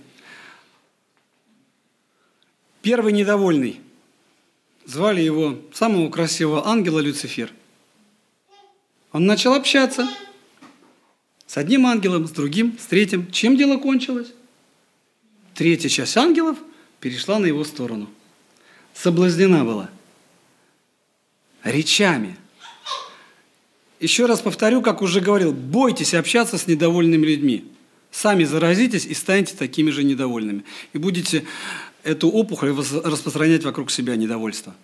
Первый 2.81 3.13
недовольный. 3.13 3.79
Звали 4.85 5.21
его 5.21 5.59
самого 5.73 6.09
красивого 6.09 6.67
ангела 6.67 6.99
Люцифер. 6.99 7.51
Он 9.13 9.25
начал 9.25 9.53
общаться 9.53 10.09
с 11.45 11.55
одним 11.55 11.85
ангелом, 11.85 12.27
с 12.27 12.31
другим, 12.31 12.77
с 12.79 12.87
третьим. 12.87 13.31
Чем 13.31 13.55
дело 13.55 13.77
кончилось? 13.77 14.33
Третья 15.53 15.87
часть 15.87 16.17
ангелов 16.17 16.57
перешла 16.99 17.37
на 17.37 17.45
его 17.45 17.63
сторону. 17.63 18.09
Соблазнена 18.95 19.63
была. 19.63 19.89
Речами. 21.63 22.37
Еще 23.99 24.25
раз 24.25 24.41
повторю, 24.41 24.81
как 24.81 25.01
уже 25.01 25.21
говорил, 25.21 25.53
бойтесь 25.53 26.13
общаться 26.13 26.57
с 26.57 26.67
недовольными 26.67 27.25
людьми. 27.25 27.65
Сами 28.11 28.43
заразитесь 28.43 29.05
и 29.05 29.13
станете 29.13 29.55
такими 29.55 29.89
же 29.89 30.03
недовольными. 30.03 30.65
И 30.91 30.97
будете 30.97 31.45
эту 32.03 32.29
опухоль 32.29 32.71
распространять 32.71 33.63
вокруг 33.63 33.91
себя 33.91 34.15
недовольство. 34.15 34.75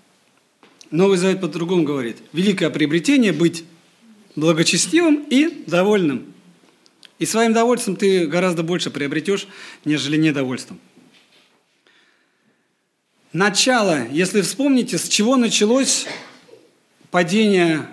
Новый 0.90 1.18
Завет 1.18 1.42
по-другому 1.42 1.84
говорит. 1.84 2.18
Великое 2.34 2.70
приобретение– 2.70 3.32
быть 3.34 3.66
благочестивым 4.36 5.26
и 5.30 5.64
довольным. 5.68 6.34
И 7.20 7.26
своим 7.26 7.52
довольством 7.54 7.98
ты 7.98 8.26
гораздо 8.26 8.64
больше 8.64 8.90
приобретешь, 8.90 9.48
нежели 9.84 10.16
недовольством. 10.18 10.80
Начало, 13.34 14.08
если 14.08 14.42
вспомните, 14.42 14.98
с 14.98 15.08
чего 15.08 15.36
началось 15.36 16.08
падение 17.12 17.88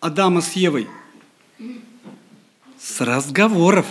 Адама 0.00 0.40
с 0.40 0.52
Евой? 0.52 0.88
С 2.78 3.00
разговоров. 3.00 3.86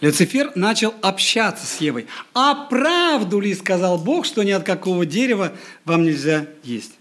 Люцифер 0.00 0.52
начал 0.54 0.94
общаться 1.02 1.66
с 1.66 1.80
Евой. 1.80 2.06
А 2.34 2.66
правду 2.66 3.40
ли 3.40 3.54
сказал 3.54 3.98
Бог, 3.98 4.26
что 4.26 4.42
ни 4.42 4.50
от 4.50 4.64
какого 4.64 5.06
дерева 5.06 5.52
вам 5.84 6.04
нельзя 6.04 6.46
есть? 6.62 6.92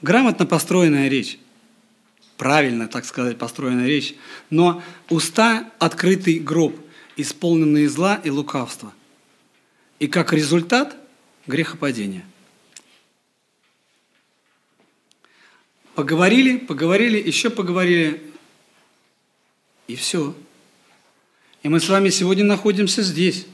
Грамотно 0.00 0.46
построенная 0.46 1.08
речь 1.08 1.38
правильно, 2.42 2.88
так 2.88 3.04
сказать, 3.04 3.38
построенная 3.38 3.86
речь, 3.86 4.16
но 4.50 4.82
уста– 5.08 5.70
открытый 5.78 6.40
гроб, 6.40 6.74
исполненный 7.16 7.86
зла 7.86 8.20
и 8.24 8.30
лукавства. 8.30 8.92
И 10.00 10.08
как 10.08 10.32
результат– 10.32 10.96
грехопадение. 11.46 12.24
Поговорили, 16.02 16.56
поговорили, 16.56 17.16
еще 17.16 17.48
поговорили, 17.48 18.20
и 19.86 19.94
все. 19.94 20.34
И 21.62 21.68
мы 21.68 21.78
с 21.78 21.88
вами 21.88 22.08
сегодня 22.08 22.42
находимся 22.42 23.02
здесь, 23.02 23.46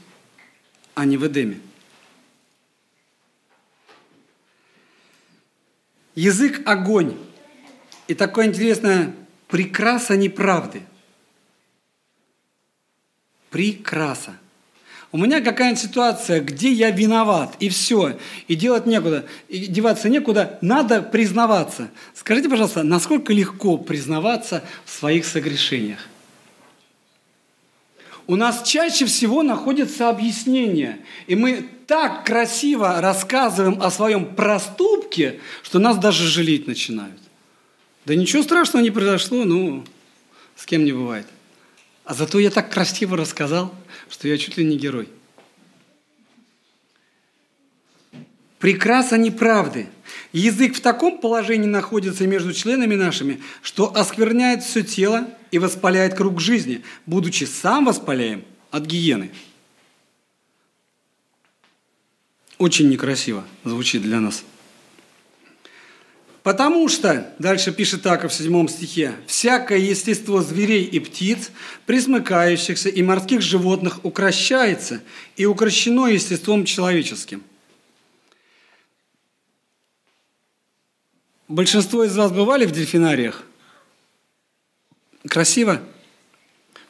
а 0.95 1.05
не 1.05 1.15
в 1.17 1.27
Эдеме. 1.27 1.61
Язык– 6.15 6.63
огонь. 6.65 7.19
И 8.07 8.15
такое 8.15 8.47
интересное 8.47 9.15
прекраса 9.47 10.17
неправды. 10.17 10.81
Прекраса. 13.51 14.39
У 15.11 15.17
меня 15.17 15.41
какая-нибудь 15.41 15.81
ситуация, 15.81 16.39
где 16.39 16.71
я 16.71 16.91
виноват, 16.91 17.55
и 17.59 17.69
все, 17.69 18.19
и 18.47 18.55
делать 18.55 18.85
некуда, 18.85 19.25
и 19.47 19.65
деваться 19.65 20.07
некуда, 20.07 20.59
надо 20.61 21.01
признаваться. 21.01 21.89
Скажите, 22.13 22.47
пожалуйста, 22.47 22.83
насколько 22.83 23.33
легко 23.33 23.77
признаваться 23.77 24.63
в 24.85 24.91
своих 24.91 25.25
согрешениях? 25.25 26.07
У 28.27 28.35
нас 28.35 28.61
чаще 28.61 29.07
всего 29.07 29.41
находятся 29.41 30.09
объяснения, 30.09 30.99
и 31.25 31.35
мы 31.35 31.67
так 31.87 32.23
красиво 32.23 33.01
рассказываем 33.01 33.81
о 33.81 33.89
своем 33.89 34.35
проступке, 34.35 35.39
что 35.63 35.79
нас 35.79 35.97
даже 35.97 36.27
жалеть 36.27 36.67
начинают. 36.67 37.19
Да 38.05 38.13
ничего 38.13 38.43
страшного 38.43 38.83
не 38.83 38.91
произошло, 38.91 39.43
ну, 39.43 39.83
с 40.55 40.67
кем 40.67 40.85
не 40.85 40.91
бывает. 40.91 41.25
А 42.05 42.13
зато 42.13 42.37
я 42.37 42.51
так 42.51 42.71
красиво 42.71 43.17
рассказал, 43.17 43.73
что 44.09 44.27
я 44.27 44.37
чуть 44.37 44.57
ли 44.57 44.65
не 44.65 44.77
герой. 44.77 45.07
Прекраса 48.59 49.17
неправды. 49.17 49.87
Язык 50.33 50.75
в 50.75 50.81
таком 50.81 51.19
положении 51.19 51.67
находится 51.67 52.27
между 52.27 52.53
членами 52.53 52.95
нашими, 52.95 53.41
что 53.61 53.95
оскверняет 53.95 54.63
все 54.63 54.83
тело 54.83 55.27
и 55.51 55.59
воспаляет 55.59 56.15
круг 56.15 56.41
жизни, 56.41 56.83
будучи 57.05 57.45
сам 57.45 57.85
воспаляем 57.85 58.43
от 58.69 58.85
гиены. 58.85 59.31
Очень 62.57 62.89
некрасиво 62.89 63.45
звучит 63.63 64.01
для 64.01 64.19
нас. 64.19 64.43
Потому 66.49 66.89
что, 66.89 67.31
дальше 67.37 67.71
пишет 67.71 68.01
так 68.01 68.27
в 68.27 68.33
седьмом 68.33 68.67
стихе, 68.69 69.13
«всякое 69.27 69.77
естество 69.77 70.41
зверей 70.41 70.83
и 70.83 70.99
птиц, 70.99 71.51
присмыкающихся 71.85 72.89
и 72.89 73.03
морских 73.03 73.41
животных 73.43 74.03
укращается 74.03 75.03
и 75.37 75.45
укращено 75.45 76.07
естеством 76.07 76.65
человеческим». 76.65 77.43
Большинство 81.47 82.03
из 82.03 82.17
вас 82.17 82.31
бывали 82.31 82.65
в 82.65 82.71
дельфинариях? 82.71 83.43
Красиво? 85.27 85.83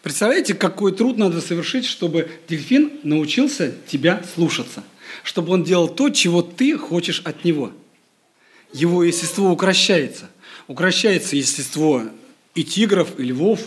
Представляете, 0.01 0.53
какой 0.53 0.93
труд 0.93 1.17
надо 1.17 1.41
совершить, 1.41 1.83
чтобы 1.83 2.31
дельфин 2.47 3.01
научился 3.03 3.75
тебя 3.87 4.23
слушаться, 4.33 4.85
чтобы 5.25 5.51
он 5.51 5.65
делал 5.65 5.89
то, 5.89 6.09
чего 6.11 6.41
ты 6.41 6.77
хочешь 6.77 7.21
от 7.25 7.43
него– 7.43 7.73
его 8.71 9.03
естество 9.03 9.51
укращается. 9.51 10.29
Укращается 10.67 11.35
естество 11.35 12.03
и 12.53 12.63
тигров, 12.63 13.19
и 13.19 13.23
львов. 13.23 13.61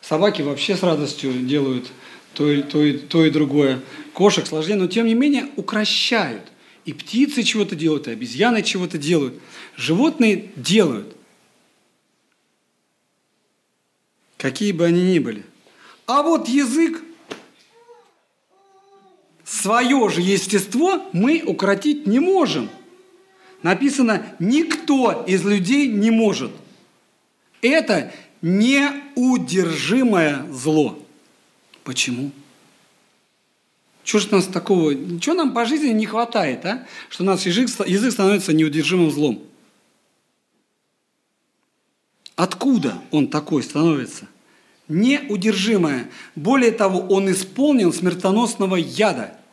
Собаки 0.00 0.42
вообще 0.42 0.76
с 0.76 0.82
радостью 0.82 1.32
делают 1.32 1.90
то 2.34 2.50
и, 2.50 2.62
то 2.62 2.82
и, 2.82 2.98
то 2.98 3.24
и 3.24 3.30
другое. 3.30 3.80
Кошек 4.12 4.46
сложнее, 4.46 4.76
но 4.76 4.86
тем 4.86 5.06
не 5.06 5.14
менее 5.14 5.48
укращают. 5.56 6.42
И 6.84 6.92
птицы 6.92 7.42
чего-то 7.42 7.76
делают, 7.76 8.08
и 8.08 8.12
обезьяны 8.12 8.62
чего-то 8.62 8.98
делают. 8.98 9.34
Животные 9.76 10.50
делают. 10.56 11.14
Какие 14.36 14.72
бы 14.72 14.86
они 14.86 15.02
ни 15.02 15.18
были. 15.18 15.44
А 16.06 16.22
вот 16.22 16.48
язык, 16.48 17.02
свое 19.44 20.08
же 20.08 20.20
естество 20.22 21.04
мы 21.12 21.42
укротить 21.44 22.06
не 22.06 22.18
можем– 22.18 22.70
написано, 23.62 24.24
никто 24.38 25.24
из 25.26 25.44
людей 25.44 25.88
не 25.88 26.10
может. 26.10 26.52
Это 27.60 28.12
неудержимое 28.40 30.46
зло. 30.52 30.98
Почему? 31.84 32.30
Чего 34.04 34.20
же 34.20 34.32
нас 34.32 34.46
такого, 34.46 34.94
чего 35.20 35.34
нам 35.34 35.52
по 35.52 35.66
жизни 35.66 35.88
не 35.88 36.06
хватает, 36.06 36.64
а? 36.64 36.86
что 37.08 37.24
у 37.24 37.26
нас 37.26 37.44
язык, 37.44 37.68
язык 37.86 38.12
становится 38.12 38.52
неудержимым 38.52 39.10
злом? 39.10 39.42
Откуда 42.36 43.02
он 43.10 43.28
такой 43.28 43.62
становится? 43.62 44.26
Неудержимое. 44.86 46.08
Более 46.34 46.72
того, 46.72 47.00
он 47.00 47.30
исполнен 47.30 47.92
смертоносного 47.92 48.76
яда– 48.76 49.38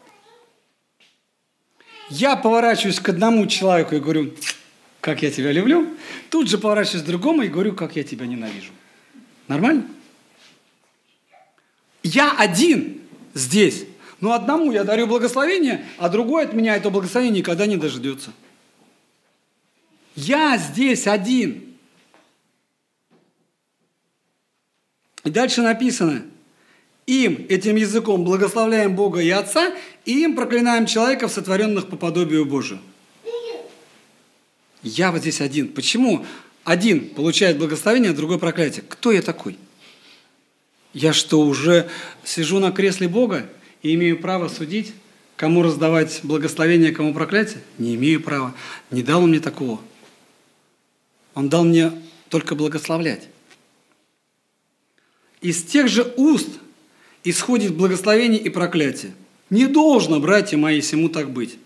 я 2.09 2.35
поворачиваюсь 2.35 2.99
к 2.99 3.09
одному 3.09 3.47
человеку 3.47 3.95
и 3.95 3.99
говорю, 3.99 4.33
как 5.01 5.21
я 5.21 5.31
тебя 5.31 5.51
люблю. 5.51 5.87
Тут 6.29 6.49
же 6.49 6.57
поворачиваюсь 6.57 7.03
к 7.03 7.07
другому 7.07 7.43
и 7.43 7.47
говорю, 7.47 7.73
как 7.73 7.95
я 7.95 8.03
тебя 8.03 8.25
ненавижу. 8.25 8.71
Нормально? 9.47 9.85
Я 12.03 12.35
один 12.37 13.01
здесь. 13.33 13.85
Но 14.21 14.33
одному 14.33 14.71
я 14.71 14.83
дарю 14.83 15.07
благословение, 15.07 15.85
а 15.97 16.09
другой 16.09 16.45
от 16.45 16.53
меня 16.53 16.75
это 16.75 16.89
благословение 16.89 17.39
никогда 17.39 17.65
не 17.65 17.77
дождется. 17.77 18.31
Я 20.15 20.57
здесь 20.57 21.05
один. 21.05 21.75
И 25.23 25.29
дальше 25.29 25.61
написано, 25.61 26.23
им, 27.07 27.45
этим 27.49 27.75
языком, 27.75 28.23
благословляем 28.23 28.95
Бога 28.95 29.19
и 29.19 29.29
Отца, 29.29 29.73
и 30.05 30.23
им 30.23 30.35
проклинаем 30.35 30.85
человеков, 30.85 31.31
сотворенных 31.31 31.87
по 31.87 31.97
подобию 31.97 32.45
Божию. 32.45 32.79
Я 34.81 35.11
вот 35.11 35.21
здесь 35.21 35.41
один. 35.41 35.69
Почему 35.69 36.25
один 36.63 37.09
получает 37.09 37.57
благословение, 37.57 38.11
а 38.11 38.15
другой 38.15 38.39
проклятие? 38.39 38.83
Кто 38.87 39.11
я 39.11 39.21
такой? 39.21 39.57
Я 40.93 41.11
что, 41.13 41.41
уже 41.41 41.89
сижу 42.23 42.59
на 42.59 42.71
кресле 42.71 43.07
Бога 43.07 43.49
и 43.81 43.93
имею 43.95 44.19
право 44.19 44.47
судить, 44.47 44.93
кому 45.35 45.61
раздавать 45.61 46.21
благословение, 46.23 46.91
кому 46.91 47.13
проклятие? 47.13 47.61
Не 47.77 47.95
имею 47.95 48.21
права. 48.21 48.55
Не 48.91 49.03
дал 49.03 49.23
он 49.23 49.29
мне 49.29 49.39
такого. 49.39 49.79
Он 51.33 51.49
дал 51.49 51.65
мне 51.65 51.91
только 52.29 52.55
благословлять. 52.55 53.27
Из 55.41 55.61
тех 55.63 55.87
же 55.87 56.13
уст 56.15 56.49
исходит 57.25 57.75
благословение 57.75 58.39
и 58.39 58.49
проклятие. 58.49 59.13
Не 59.49 59.67
должно, 59.67 60.19
братья 60.19 60.57
мои, 60.57 60.79
всему 60.79 61.09
так 61.09 61.31
быть. 61.31 61.57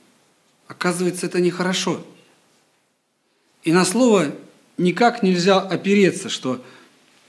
Оказывается, 0.67 1.27
это 1.27 1.39
нехорошо. 1.39 2.03
И 3.63 3.71
на 3.71 3.85
слово 3.85 4.33
никак 4.77 5.21
нельзя 5.21 5.59
опереться, 5.59 6.29
что 6.29 6.63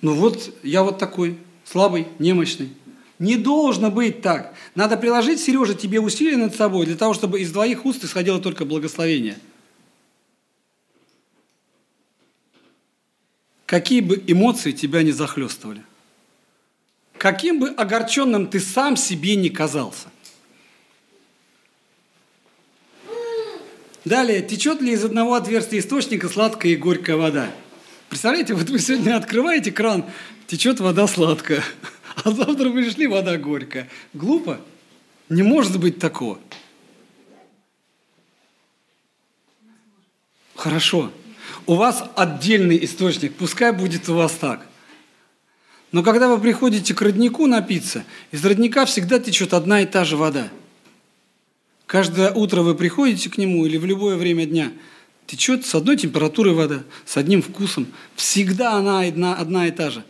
ну 0.00 0.14
вот 0.14 0.54
я 0.62 0.82
вот 0.82 0.98
такой, 0.98 1.36
слабый, 1.64 2.06
немощный. 2.18 2.70
Не 3.18 3.36
должно 3.36 3.90
быть 3.90 4.22
так. 4.22 4.54
Надо 4.74 4.96
приложить, 4.96 5.40
Сережа, 5.40 5.74
тебе 5.74 6.00
усилия 6.00 6.38
над 6.38 6.54
собой, 6.54 6.86
для 6.86 6.96
того, 6.96 7.12
чтобы 7.12 7.40
из 7.40 7.52
двоих 7.52 7.84
уст 7.84 8.02
исходило 8.02 8.40
только 8.40 8.64
благословение. 8.64 9.38
Какие 13.66 14.00
бы 14.00 14.22
эмоции 14.26 14.72
тебя 14.72 15.02
не 15.02 15.12
захлестывали. 15.12 15.84
Каким 17.20 17.60
бы 17.60 17.68
огорченным 17.68 18.46
ты 18.46 18.58
сам 18.60 18.96
себе 18.96 19.36
не 19.36 19.50
казался. 19.50 20.08
Далее, 24.06 24.40
течет 24.40 24.80
ли 24.80 24.94
из 24.94 25.04
одного 25.04 25.34
отверстия 25.34 25.80
источника 25.80 26.30
сладкая 26.30 26.72
и 26.72 26.76
горькая 26.76 27.16
вода? 27.16 27.50
Представляете, 28.08 28.54
вот 28.54 28.70
вы 28.70 28.78
сегодня 28.78 29.18
открываете 29.18 29.70
кран, 29.70 30.06
течет 30.46 30.80
вода 30.80 31.06
сладкая, 31.06 31.62
а 32.24 32.30
завтра 32.30 32.70
пришли 32.70 33.06
вода 33.06 33.36
горькая. 33.36 33.90
Глупо? 34.14 34.58
Не 35.28 35.42
может 35.42 35.78
быть 35.78 35.98
такого. 35.98 36.38
Хорошо. 40.54 41.12
У 41.66 41.74
вас 41.74 42.02
отдельный 42.16 42.82
источник, 42.82 43.34
пускай 43.34 43.72
будет 43.72 44.08
у 44.08 44.14
вас 44.14 44.32
так. 44.32 44.69
Но 45.92 46.02
когда 46.02 46.28
вы 46.28 46.40
приходите 46.40 46.94
к 46.94 47.02
роднику 47.02 47.46
напиться, 47.46 48.04
из 48.30 48.44
родника 48.44 48.84
всегда 48.84 49.18
течет 49.18 49.54
одна 49.54 49.82
и 49.82 49.86
та 49.86 50.04
же 50.04 50.16
вода– 50.16 50.48
Каждое 51.90 52.30
утро 52.30 52.62
вы 52.62 52.76
приходите 52.76 53.28
к 53.30 53.36
нему 53.36 53.66
или 53.66 53.76
в 53.76 53.84
любое 53.84 54.16
время 54.16 54.46
дня, 54.46 54.72
течет 55.26 55.66
с 55.66 55.74
одной 55.74 55.96
температурой 55.96 56.54
вода, 56.54 56.84
с 57.04 57.16
одним 57.16 57.42
вкусом. 57.42 57.88
Всегда 58.14 58.74
она 58.74 59.00
одна, 59.00 59.34
одна 59.34 59.66
и 59.66 59.72
та 59.72 59.90
же. 59.90 60.04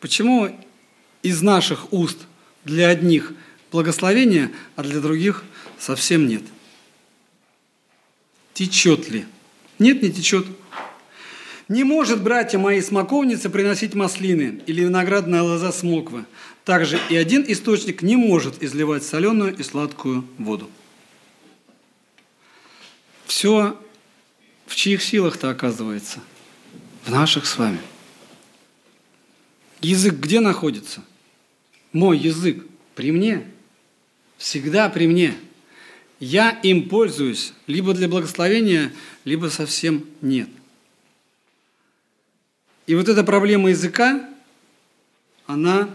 Почему 0.00 0.58
из 1.22 1.42
наших 1.42 1.92
уст 1.92 2.20
для 2.64 2.88
одних 2.88 3.34
благословение, 3.70 4.50
а 4.74 4.84
для 4.84 5.00
других 5.00 5.44
совсем 5.78 6.26
нет? 6.26 6.44
Течет 8.54 9.10
ли? 9.10 9.26
Нет, 9.78 10.00
не 10.00 10.10
течет. 10.10 10.46
Не 11.68 11.82
может, 11.82 12.22
братья 12.22 12.58
мои, 12.58 12.80
смоковницы 12.80 13.50
приносить 13.50 13.94
маслины 13.94 14.62
или 14.66 14.82
виноградная 14.82 15.42
лоза 15.42 15.72
смоквы. 15.72 16.24
Также 16.64 17.00
и 17.10 17.16
один 17.16 17.44
источник 17.46 18.02
не 18.02 18.16
может 18.16 18.62
изливать 18.62 19.02
соленую 19.02 19.56
и 19.56 19.62
сладкую 19.64 20.24
воду. 20.38 20.70
Все 23.24 23.76
в 24.66 24.76
чьих 24.76 25.02
силах-то 25.02 25.50
оказывается? 25.50 26.20
В 27.04 27.10
наших 27.10 27.46
с 27.46 27.58
вами. 27.58 27.80
Язык 29.80 30.14
где 30.14 30.40
находится? 30.40 31.02
Мой 31.92 32.16
язык 32.18 32.64
при 32.94 33.10
мне. 33.10 33.44
Всегда 34.38 34.88
при 34.88 35.06
мне. 35.08 35.34
Я 36.20 36.50
им 36.50 36.88
пользуюсь 36.88 37.52
либо 37.66 37.92
для 37.92 38.08
благословения, 38.08 38.92
либо 39.24 39.48
совсем 39.48 40.04
нет. 40.20 40.48
И 42.86 42.94
вот 42.94 43.08
эта 43.08 43.24
проблема 43.24 43.70
языка, 43.70 44.28
она 45.46 45.88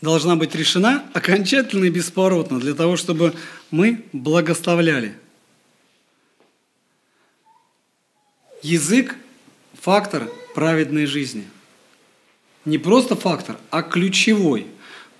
должна 0.00 0.36
быть 0.36 0.54
решена 0.54 1.04
окончательно 1.12 1.84
и 1.84 1.90
бесповоротно 1.90 2.60
для 2.60 2.74
того, 2.74 2.96
чтобы 2.96 3.34
мы 3.70 4.04
благословляли– 4.12 5.16
Язык– 8.64 9.14
фактор 9.74 10.30
праведной 10.54 11.04
жизни. 11.04 11.46
Не 12.64 12.78
просто 12.78 13.14
фактор, 13.14 13.58
а 13.70 13.82
ключевой. 13.82 14.66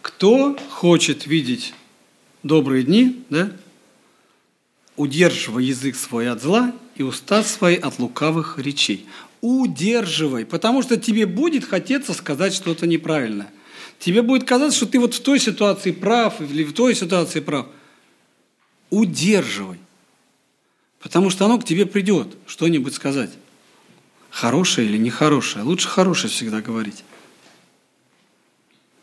Кто 0.01 0.57
хочет 0.71 1.27
видеть 1.27 1.75
добрые 2.43 2.85
дни, 2.85 3.23
да? 3.29 3.53
удерживай 4.97 5.67
язык 5.67 5.95
свой 5.95 6.31
от 6.31 6.41
зла 6.41 6.73
и 6.97 7.03
уста 7.03 7.43
свои 7.43 7.77
от 7.77 7.99
лукавых 7.99 8.59
речей. 8.59 9.07
Удерживай, 9.45 10.47
потому 10.47 10.81
что 10.81 10.97
тебе 10.97 11.27
будет 11.27 11.67
хотеться 11.67 12.15
сказать 12.15 12.55
что-то 12.55 12.87
неправильное. 12.87 13.53
Тебе 13.99 14.23
будет 14.23 14.45
казаться, 14.45 14.79
что 14.79 14.87
ты 14.87 14.99
вот 14.99 15.13
в 15.13 15.21
той 15.21 15.39
ситуации 15.39 15.91
прав 15.91 16.41
или 16.41 16.65
в 16.65 16.73
той 16.73 16.95
ситуации 16.95 17.41
прав. 17.41 17.67
Удерживай. 18.89 19.79
Потому 20.99 21.29
что 21.29 21.45
оно 21.45 21.59
к 21.59 21.65
тебе 21.67 21.85
придет 21.85 22.35
что-нибудь 22.47 22.95
сказать. 22.95 23.33
Хорошее 24.31 24.89
или 24.89 24.97
нехорошее. 24.97 25.63
Лучше 25.63 25.89
хорошее 25.89 26.33
всегда 26.33 26.63
говорить. 26.63 27.05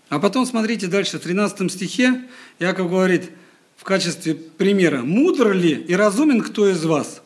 А 0.10 0.18
потом 0.18 0.48
смотрите 0.48 0.88
дальше, 0.88 1.20
в 1.20 1.22
13 1.22 1.72
стихе 1.72 2.20
Яков 2.58 2.90
говорит 2.90 3.30
в 3.78 3.84
качестве 3.84 4.34
примера, 4.34 5.04
«Мудр 5.04 5.54
ли 5.54 5.74
и 5.74 5.94
разумен 5.94 6.42
кто 6.42 6.68
из 6.68 6.84
вас?» 6.84 7.22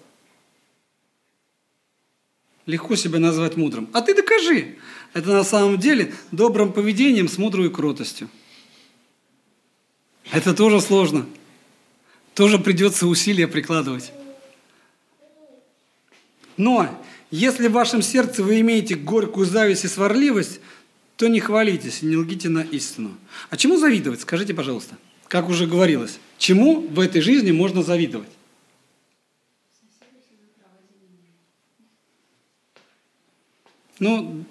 Легко 2.66 2.96
себя 2.96 3.20
назвать 3.20 3.58
мудрым. 3.58 3.90
А 3.94 4.02
ты 4.02 4.16
докажи. 4.16 4.76
Это 5.14 5.30
на 5.30 5.44
самом 5.44 5.78
деле 5.78 6.14
добрым 6.32 6.74
поведением 6.74 7.28
с 7.28 7.38
мудрой 7.38 7.70
кротостью. 7.70 8.30
Это 10.32 10.54
тоже 10.54 10.82
сложно. 10.82 11.26
Тоже 12.34 12.60
придется 12.60 13.08
усилия 13.08 13.48
прикладывать. 13.48 14.12
Но 16.58 16.90
если 17.32 17.68
в 17.68 17.74
вашем 17.74 18.02
сердце 18.02 18.44
вы 18.44 18.60
имеете 18.62 18.96
горькую 18.96 19.46
зависть 19.46 19.86
и 19.86 19.88
сварливость, 19.88 20.60
то 21.18 21.28
не 21.28 21.40
хвалитесь 21.40 22.02
не 22.02 22.18
лгите 22.18 22.50
на 22.50 22.62
истину. 22.62 23.12
А 23.50 23.58
чему 23.58 23.78
завидовать? 23.78 24.22
Скажите, 24.22 24.54
пожалуйста. 24.54 24.98
Как 25.28 25.50
уже 25.50 25.66
говорилось, 25.66 26.20
чему 26.38 26.82
в 26.82 27.00
этой 27.00 27.22
жизни 27.22 27.52
можно 27.52 27.84
завидовать? 27.84 28.30
Ну, 34.00 34.44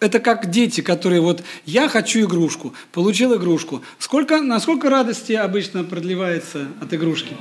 это 0.00 0.18
как 0.18 0.50
дети, 0.50 0.80
которые 0.80 1.20
вот 1.20 1.42
я 1.66 1.88
хочу 1.88 2.20
игрушку, 2.20 2.74
получил 2.92 3.36
игрушку. 3.36 3.82
Сколько, 3.98 4.40
насколько 4.40 4.88
радости 4.88 5.32
обычно 5.32 5.84
продлевается 5.84 6.68
от 6.80 6.92
игрушки? 6.94 7.36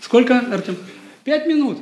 Сколько, 0.00 0.40
Артем? 0.40 0.76
Пять 1.24 1.46
минут. 1.46 1.78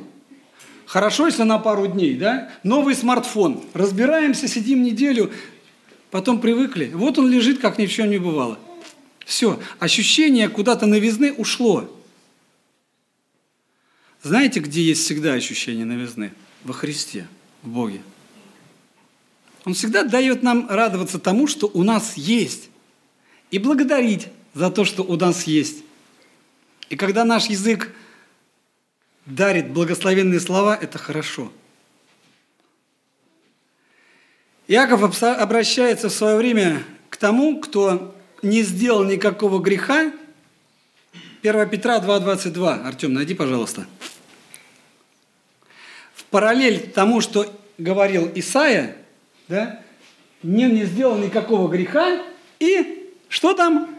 Хорошо, 0.87 1.27
если 1.27 1.43
на 1.43 1.59
пару 1.59 1.87
дней, 1.87 2.15
да? 2.15 2.51
Новый 2.63 2.95
смартфон. 2.95 3.63
Разбираемся, 3.75 4.49
сидим 4.49 4.83
неделю, 4.83 5.31
потом 6.11 6.41
привыкли. 6.41 6.91
Вот 6.95 7.19
он 7.19 7.29
лежит, 7.29 7.59
как 7.59 7.79
ни 7.79 7.87
в 7.87 7.93
чем 7.93 8.09
не 8.09 8.19
бывало. 8.19 8.59
Все, 9.27 9.61
ощущение 9.79 10.49
куда-то 10.49 10.87
новизны 10.87 11.33
ушло. 11.33 11.95
Знаете, 14.23 14.61
где 14.61 14.83
есть 14.83 15.05
всегда 15.05 15.35
ощущение 15.35 15.85
новизны? 15.85 16.33
Во 16.65 16.73
Христе, 16.73 17.29
в 17.63 17.69
Боге. 17.69 18.01
Он 19.69 19.75
всегда 19.75 20.03
дает 20.03 20.43
нам 20.43 20.67
радоваться 20.71 21.19
тому, 21.19 21.47
что 21.47 21.71
у 21.75 21.83
нас 21.83 22.17
есть. 22.17 22.71
И 23.51 23.59
благодарить 23.59 24.29
за 24.55 24.71
то, 24.71 24.87
что 24.87 25.03
у 25.03 25.15
нас 25.17 25.43
есть. 25.43 25.85
И 26.89 26.97
когда 26.97 27.23
наш 27.27 27.51
язык 27.51 27.95
дарит 29.27 29.71
благословенные 29.71 30.41
слова, 30.41 30.75
это 30.75 30.97
хорошо. 30.97 31.53
Иаков 34.69 35.23
обращается 35.23 36.09
в 36.09 36.15
свое 36.15 36.39
время 36.39 36.83
к 37.11 37.19
тому, 37.19 37.61
кто 37.61 38.17
не 38.41 38.63
сделал 38.63 39.05
никакого 39.05 39.59
греха. 39.59 40.15
1 41.43 41.69
Петра 41.69 41.99
2,22. 41.99 42.87
Артем, 42.87 43.13
найди, 43.13 43.35
пожалуйста. 43.35 43.87
В 46.15 46.25
параллель 46.25 46.91
тому, 46.91 47.21
что 47.21 47.55
говорил 47.77 48.33
Исаия, 48.35 48.97
да, 49.49 49.83
не, 50.43 50.67
не 50.67 50.85
сделал 50.85 51.19
никакого 51.19 51.69
греха, 51.69 52.23
и 52.61 53.13
что 53.29 53.55
там? 53.55 53.99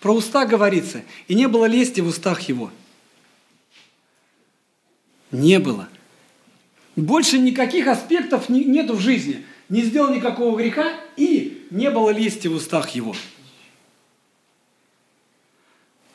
Про 0.00 0.14
уста 0.14 0.46
говорится, 0.46 1.02
и 1.28 1.34
не 1.34 1.48
было 1.48 1.66
лести 1.66 2.00
в 2.00 2.08
устах 2.08 2.42
его. 2.42 2.70
Не 5.30 5.58
было. 5.58 5.88
Больше 6.94 7.38
никаких 7.38 7.88
аспектов 7.88 8.48
нету 8.48 8.94
в 8.94 9.00
жизни. 9.00 9.44
Не 9.68 9.82
сделал 9.82 10.14
никакого 10.14 10.56
греха, 10.56 10.92
и 11.16 11.66
не 11.70 11.90
было 11.90 12.10
лести 12.10 12.46
в 12.46 12.54
устах 12.54 12.90
его. 12.90 13.14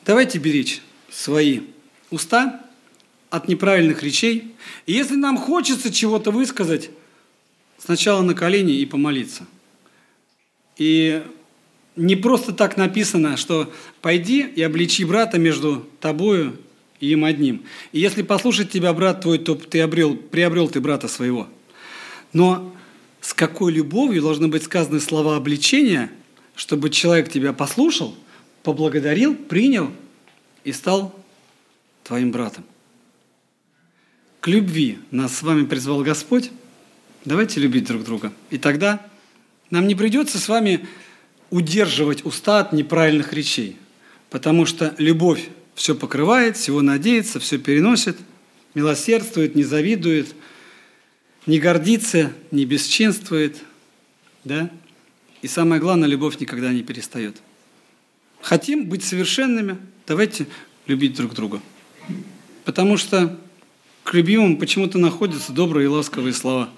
Давайте 0.04 0.38
беречь 0.38 0.80
свои 1.10 1.60
уста 2.10 2.71
от 3.32 3.48
неправильных 3.48 4.02
речей. 4.02 4.52
И 4.84 4.92
если 4.92 5.16
нам 5.16 5.38
хочется 5.38 5.90
чего-то 5.90 6.30
высказать, 6.30 6.90
сначала 7.78 8.20
на 8.20 8.34
колени 8.34 8.74
и 8.76 8.84
помолиться. 8.84 9.46
И 10.76 11.22
не 11.96 12.14
просто 12.14 12.52
так 12.52 12.76
написано, 12.76 13.38
что 13.38 13.72
пойди 14.02 14.42
и 14.42 14.60
обличи 14.60 15.06
брата 15.06 15.38
между 15.38 15.88
тобою 15.98 16.58
и 17.00 17.08
им 17.12 17.24
одним. 17.24 17.62
И 17.92 18.00
если 18.00 18.20
послушать 18.20 18.70
тебя 18.70 18.92
брат 18.92 19.22
твой, 19.22 19.38
то 19.38 19.54
ты 19.54 19.80
обрел, 19.80 20.14
приобрел 20.14 20.68
ты 20.68 20.82
брата 20.82 21.08
своего. 21.08 21.48
Но 22.34 22.76
с 23.22 23.32
какой 23.32 23.72
любовью 23.72 24.20
должны 24.20 24.48
быть 24.48 24.64
сказаны 24.64 25.00
слова 25.00 25.36
обличения, 25.36 26.10
чтобы 26.54 26.90
человек 26.90 27.30
тебя 27.30 27.54
послушал, 27.54 28.14
поблагодарил, 28.62 29.34
принял 29.34 29.90
и 30.64 30.72
стал 30.72 31.18
твоим 32.04 32.30
братом. 32.30 32.64
К 34.42 34.48
любви 34.48 34.98
нас 35.12 35.36
с 35.36 35.42
вами 35.42 35.64
призвал 35.64 36.02
Господь. 36.02 36.50
Давайте 37.24 37.60
любить 37.60 37.84
друг 37.84 38.02
друга. 38.02 38.32
И 38.50 38.58
тогда 38.58 39.00
нам 39.70 39.86
не 39.86 39.94
придется 39.94 40.40
с 40.40 40.48
вами 40.48 40.84
удерживать 41.50 42.26
уста 42.26 42.58
от 42.58 42.72
неправильных 42.72 43.32
речей, 43.32 43.76
потому 44.30 44.66
что 44.66 44.96
любовь 44.98 45.48
все 45.76 45.94
покрывает, 45.94 46.56
всего 46.56 46.82
надеется, 46.82 47.38
все 47.38 47.56
переносит, 47.56 48.16
милосердствует, 48.74 49.54
не 49.54 49.62
завидует, 49.62 50.34
не 51.46 51.60
гордится, 51.60 52.32
не 52.50 52.64
бесчинствует, 52.64 53.58
да? 54.42 54.72
И 55.40 55.46
самое 55.46 55.80
главное, 55.80 56.08
любовь 56.08 56.40
никогда 56.40 56.72
не 56.72 56.82
перестает. 56.82 57.36
Хотим 58.40 58.88
быть 58.88 59.04
совершенными, 59.04 59.78
давайте 60.04 60.48
любить 60.88 61.14
друг 61.14 61.32
друга. 61.32 61.60
Потому 62.64 62.96
что 62.96 63.38
к 64.04 64.14
любимым 64.14 64.56
почему-то 64.56 64.98
находятся 64.98 65.52
добрые 65.52 65.84
и 65.84 65.88
ласковые 65.88 66.32
слова. 66.32 66.68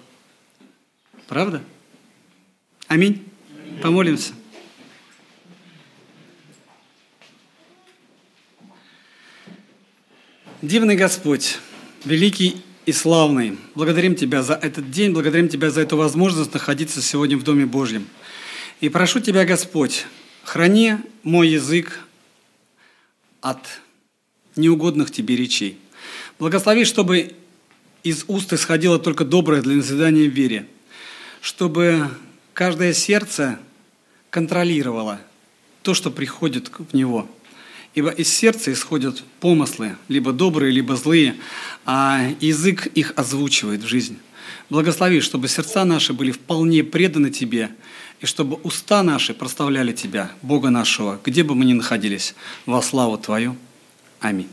Правда? 1.27 1.63
Аминь. 2.87 3.25
Помолимся. 3.83 4.33
Дивный 10.63 10.97
Господь, 10.97 11.59
великий 12.05 12.63
и 12.87 12.93
славный, 12.93 13.59
благодарим 13.75 14.15
Тебя 14.15 14.43
за 14.43 14.55
этот 14.55 14.91
день, 14.91 15.13
благодарим 15.13 15.49
Тебя 15.49 15.71
за 15.71 15.83
эту 15.83 15.97
возможность 15.97 16.55
находиться 16.55 17.03
сегодня 17.03 17.37
в 17.37 17.43
Доме 17.43 17.67
Божьем. 17.67 18.07
И 18.81 18.89
прошу 18.89 19.21
Тебя, 19.21 19.45
Господь, 19.45 20.07
храни 20.43 20.97
мой 21.23 21.49
язык 21.49 22.01
от 23.43 23.59
неугодных 24.57 25.11
Тебе 25.11 25.37
речей. 25.37 25.79
Благослови, 26.39 26.85
чтобы 26.85 27.35
из 28.03 28.25
уст 28.29 28.53
исходило 28.53 28.99
только 28.99 29.25
доброе 29.25 29.63
для 29.63 29.77
назидания 29.77 30.29
в 30.29 30.33
вере, 30.33 30.67
чтобы 31.41 32.11
каждое 32.53 32.93
сердце 32.93 33.59
контролировало 34.31 35.21
то, 35.83 35.95
что 35.95 36.11
приходит 36.11 36.71
в 36.77 36.95
него– 36.95 37.29
Ибо 37.95 38.11
из 38.11 38.29
сердца 38.29 38.73
исходят 38.73 39.23
помыслы, 39.41 39.97
либо 40.09 40.33
добрые, 40.33 40.73
либо 40.73 40.97
злые, 40.97 41.37
а 41.85 42.29
язык 42.41 42.87
их 42.87 43.13
озвучивает 43.15 43.83
в 43.83 43.87
жизнь. 43.87 44.19
Благослови, 44.69 45.21
чтобы 45.21 45.47
сердца 45.47 45.85
наши 45.85 46.13
были 46.13 46.33
вполне 46.33 46.83
преданы 46.83 47.31
Тебе, 47.31 47.71
и 48.21 48.27
чтобы 48.27 48.57
уста 48.57 49.03
наши 49.03 49.33
проставляли 49.33 49.93
Тебя, 49.93 50.33
Бога 50.43 50.71
нашего, 50.71 51.21
где 51.25 51.45
бы 51.45 51.55
мы 51.55 51.65
ни 51.65 51.73
находились, 51.73 52.35
во 52.67 52.83
славу 52.83 53.17
Твою. 53.17 53.57
Аминь. 54.19 54.49